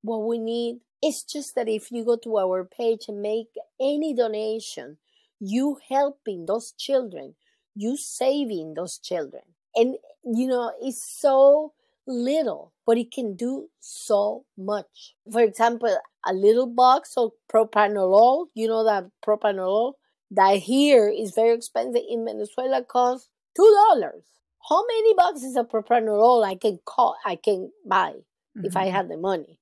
[0.01, 3.49] what we need, it's just that if you go to our page and make
[3.80, 4.97] any donation,
[5.39, 7.36] you helping those children,
[7.76, 9.43] you saving those children.
[9.76, 11.74] And you know, it's so
[12.08, 15.16] little, but it can do so much.
[15.32, 19.93] For example, a little box of propranolol, you know that propranolol
[20.36, 24.24] that here is very expensive in Venezuela costs two dollars.
[24.70, 28.66] How many boxes of propranolol I can call I can buy mm-hmm.
[28.66, 28.96] if I mm-hmm.
[28.96, 29.60] had the money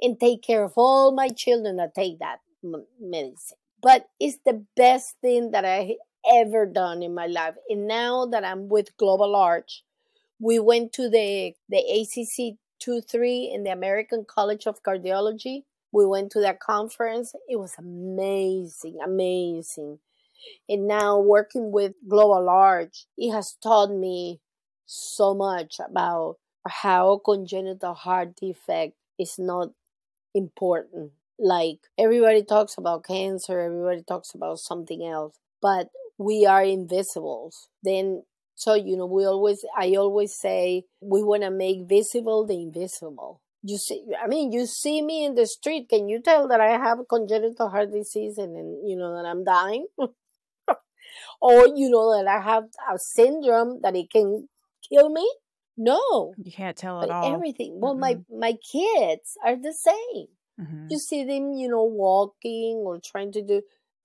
[0.00, 3.58] and take care of all my children that take that medicine.
[3.82, 5.96] But it's the best thing that I
[6.30, 7.54] ever done in my life.
[7.68, 9.84] And now that I'm with Global Arch,
[10.38, 16.06] we went to the the ACC two three in the American College of Cardiology we
[16.06, 17.34] went to that conference.
[17.48, 19.98] It was amazing, amazing.
[20.68, 24.40] And now working with Global Arch, it has taught me
[24.86, 26.36] so much about
[26.66, 29.70] how congenital heart defect is not
[30.34, 31.12] important.
[31.38, 35.88] Like everybody talks about cancer, everybody talks about something else, but
[36.18, 37.68] we are invisibles.
[37.82, 38.24] Then
[38.54, 43.40] so you know we always I always say we want to make visible the invisible
[43.62, 46.70] you see i mean you see me in the street can you tell that i
[46.70, 49.86] have congenital heart disease and, and you know that i'm dying
[51.40, 54.48] or you know that i have a syndrome that it can
[54.88, 55.28] kill me
[55.76, 58.00] no you can't tell at all everything well mm-hmm.
[58.00, 60.26] my my kids are the same
[60.60, 60.86] mm-hmm.
[60.90, 63.62] you see them you know walking or trying to do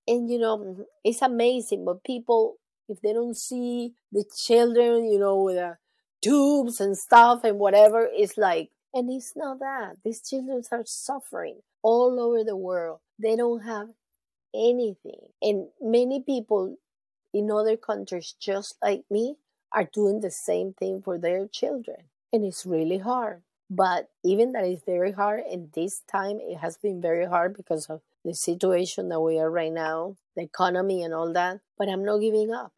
[0.07, 2.55] and you know it's amazing but people
[2.87, 5.77] if they don't see the children you know with the
[6.21, 9.97] tubes and stuff and whatever it's like And it's not that.
[10.05, 12.99] These children are suffering all over the world.
[13.19, 13.89] They don't have
[14.55, 15.19] anything.
[15.41, 16.77] And many people
[17.35, 19.35] in other countries, just like me,
[19.73, 21.97] are doing the same thing for their children.
[22.31, 23.41] And it's really hard.
[23.69, 27.87] But even that is very hard, and this time it has been very hard because
[27.87, 31.59] of the situation that we are right now, the economy and all that.
[31.77, 32.73] But I'm not giving up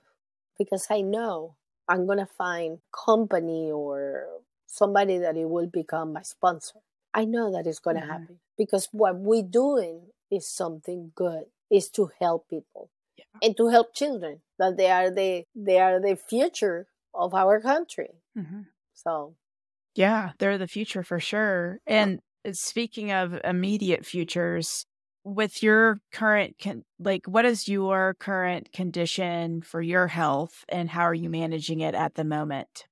[0.58, 1.56] because I know
[1.88, 4.28] I'm going to find company or
[4.66, 6.80] somebody that it will become my sponsor.
[7.14, 8.12] I know that it's going to mm-hmm.
[8.12, 13.26] happen because what we're doing is something good, is to help people yeah.
[13.42, 18.10] and to help children that they are the they are the future of our country.
[18.38, 18.62] Mm-hmm.
[18.94, 19.36] So,
[19.96, 21.80] yeah, they're the future for sure.
[21.86, 22.20] And
[22.52, 24.86] speaking of immediate futures,
[25.28, 31.02] with your current con- like what is your current condition for your health and how
[31.02, 32.86] are you managing it at the moment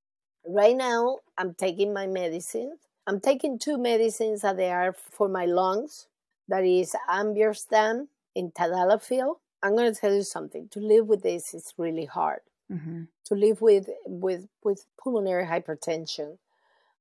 [0.45, 2.75] right now i'm taking my medicine
[3.07, 6.07] i'm taking two medicines that they are for my lungs
[6.49, 9.35] that is ambrisentan and tadalafil
[9.65, 12.41] i'm going to tell you something to live with this is really hard
[12.71, 13.03] mm-hmm.
[13.25, 16.37] to live with with with pulmonary hypertension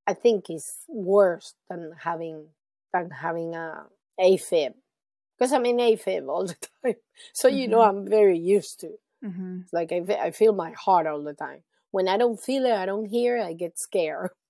[0.07, 2.47] i think is worse than having
[2.93, 3.85] than having a
[4.21, 4.75] afib
[5.37, 6.95] because I'm in AFib all the time.
[7.33, 7.57] So, mm-hmm.
[7.59, 7.99] you know, mm-hmm.
[7.99, 8.93] I'm very used to
[9.25, 9.61] mm-hmm.
[9.73, 11.63] Like, I, I feel my heart all the time.
[11.91, 14.31] When I don't feel it, I don't hear it, I get scared.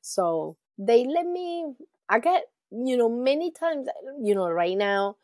[0.00, 1.74] So, they let me,
[2.08, 3.88] I get, you know, many times,
[4.22, 5.16] you know, right now,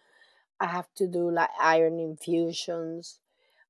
[0.60, 3.18] I have to do like iron infusions.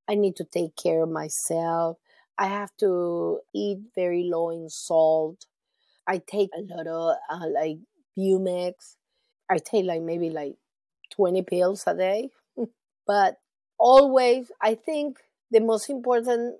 [0.09, 1.99] I need to take care of myself.
[2.37, 5.47] I have to eat very low in salt.
[6.07, 7.79] I take a lot of uh, like
[8.19, 8.97] Bumex.
[9.49, 10.57] I take like maybe like
[11.11, 12.31] 20 pills a day.
[13.07, 13.39] but
[13.79, 15.19] always, I think
[15.51, 16.57] the most important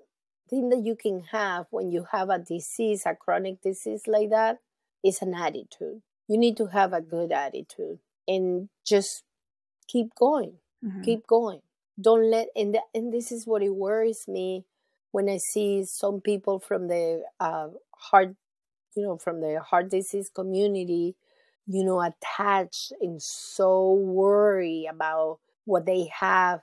[0.49, 4.59] thing that you can have when you have a disease, a chronic disease like that,
[5.03, 6.01] is an attitude.
[6.27, 9.23] You need to have a good attitude and just
[9.91, 10.53] keep going.
[10.83, 11.01] Mm-hmm.
[11.03, 11.59] Keep going.
[11.99, 14.65] Don't let and the, and this is what it worries me
[15.11, 18.35] when I see some people from the uh, heart,
[18.95, 21.15] you know, from the heart disease community
[21.67, 26.61] you know, attached and so worried about what they have.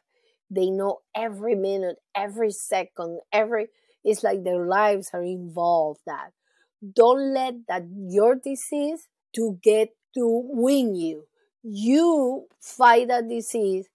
[0.51, 3.69] They know every minute, every second, every
[4.05, 6.33] it's like their lives are involved that.
[6.95, 11.25] Don't let that your disease to get to win you.
[11.71, 13.87] You fight that disease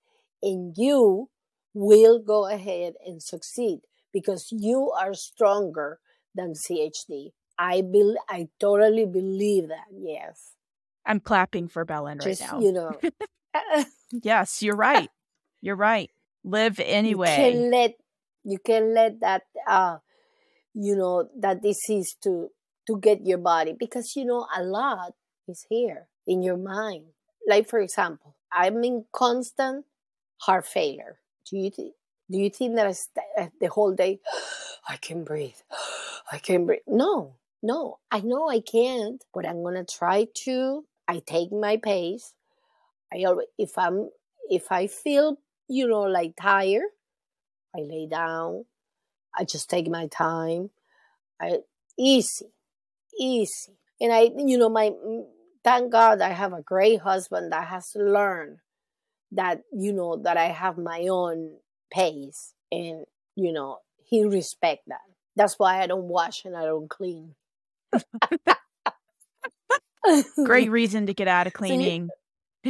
[0.42, 1.30] and you
[1.74, 3.80] will go ahead and succeed
[4.12, 6.00] because you are stronger
[6.36, 7.32] than CHD.
[7.58, 9.86] I be, I totally believe that.
[9.92, 10.54] Yes.
[11.06, 12.60] I'm clapping for Belen right Just, now.
[12.60, 13.00] You know.
[14.12, 15.10] yes, you're right.
[15.62, 16.10] You're right.
[16.44, 17.30] Live anyway.
[17.30, 17.94] You can let
[18.44, 19.98] you can let that uh
[20.74, 22.50] you know that disease to
[22.88, 25.14] to get your body because you know a lot
[25.48, 27.06] is here in your mind.
[27.48, 29.86] Like for example, I'm in constant
[30.38, 31.20] heart failure.
[31.50, 31.94] Do you th-
[32.32, 34.20] do you think that I st- uh, the whole day
[34.90, 35.58] I can breathe?
[36.32, 36.82] I can breathe.
[36.88, 42.34] No, no, I know I can't, but I'm gonna try to I take my pace.
[43.14, 44.10] I always, if I'm
[44.50, 45.38] if I feel
[45.68, 46.90] you know like tired,
[47.76, 48.66] I lay down.
[49.38, 50.72] I just take my time.
[51.42, 51.60] I
[52.00, 52.48] easy,
[53.20, 54.92] easy, and I you know my
[55.64, 58.58] thank God I have a great husband that has learned
[59.32, 61.58] that you know that I have my own
[61.92, 63.06] pace and
[63.36, 65.02] you know he respect that.
[65.36, 67.36] That's why I don't wash and I don't clean.
[70.46, 72.10] Great reason to get out of cleaning.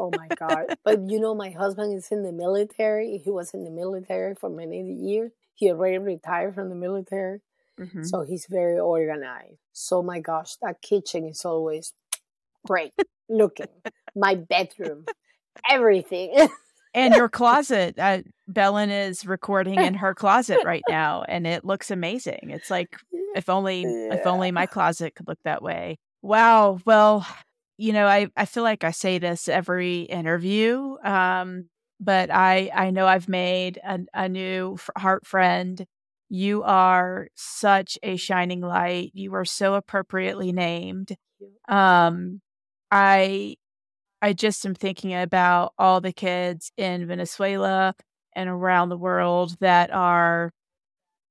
[0.00, 0.76] oh my god!
[0.84, 3.18] But you know, my husband is in the military.
[3.22, 5.32] He was in the military for many years.
[5.54, 7.40] He already retired from the military,
[7.78, 8.04] mm-hmm.
[8.04, 9.58] so he's very organized.
[9.72, 11.92] So my gosh, that kitchen is always
[12.66, 12.92] great
[13.28, 13.66] looking.
[14.14, 15.04] my bedroom,
[15.68, 16.48] everything.
[16.94, 17.98] and your closet.
[17.98, 22.50] Uh, Belen is recording in her closet right now, and it looks amazing.
[22.50, 22.96] It's like
[23.34, 24.14] if only yeah.
[24.14, 25.98] if only my closet could look that way.
[26.22, 26.78] Wow.
[26.84, 27.26] Well,
[27.78, 31.68] you know, I, I feel like I say this every interview, um,
[32.00, 35.84] but I, I know I've made a, a new heart friend.
[36.28, 39.12] You are such a shining light.
[39.14, 41.16] You are so appropriately named.
[41.68, 42.40] Um,
[42.90, 43.56] I,
[44.22, 47.94] I just am thinking about all the kids in Venezuela
[48.34, 50.52] and around the world that are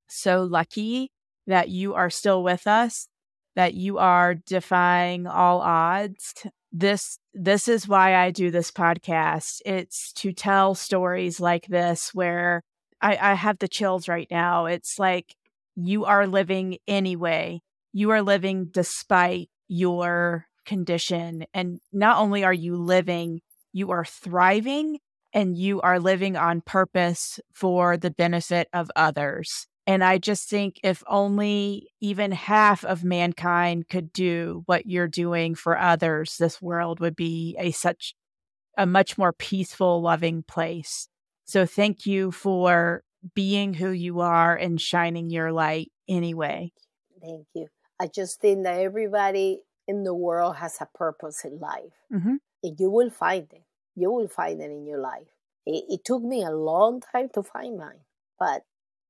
[0.08, 1.10] so lucky
[1.46, 3.08] that you are still with us
[3.56, 6.34] that you are defying all odds.
[6.70, 9.62] This this is why I do this podcast.
[9.64, 12.62] It's to tell stories like this where
[13.00, 14.66] I, I have the chills right now.
[14.66, 15.34] It's like
[15.74, 17.62] you are living anyway.
[17.92, 21.46] You are living despite your condition.
[21.54, 23.40] And not only are you living,
[23.72, 24.98] you are thriving
[25.32, 29.66] and you are living on purpose for the benefit of others.
[29.86, 35.54] And I just think if only even half of mankind could do what you're doing
[35.54, 38.14] for others, this world would be a such
[38.76, 41.08] a much more peaceful, loving place.
[41.44, 43.04] So thank you for
[43.34, 46.72] being who you are and shining your light anyway.
[47.22, 47.68] Thank you.
[48.00, 51.92] I just think that everybody in the world has a purpose in life.
[52.12, 52.36] Mm-hmm.
[52.62, 53.62] And you will find it.
[53.94, 55.28] You will find it in your life.
[55.64, 58.04] It, it took me a long time to find mine,
[58.38, 58.64] but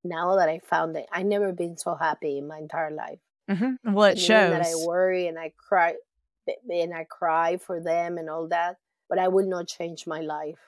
[0.05, 3.19] now that I found it, I've never been so happy in my entire life.
[3.51, 3.93] Mm-hmm.
[3.93, 5.95] Well, it shows that I worry and I cry,
[6.69, 8.77] and I cry for them and all that.
[9.09, 10.59] But I will not change my life.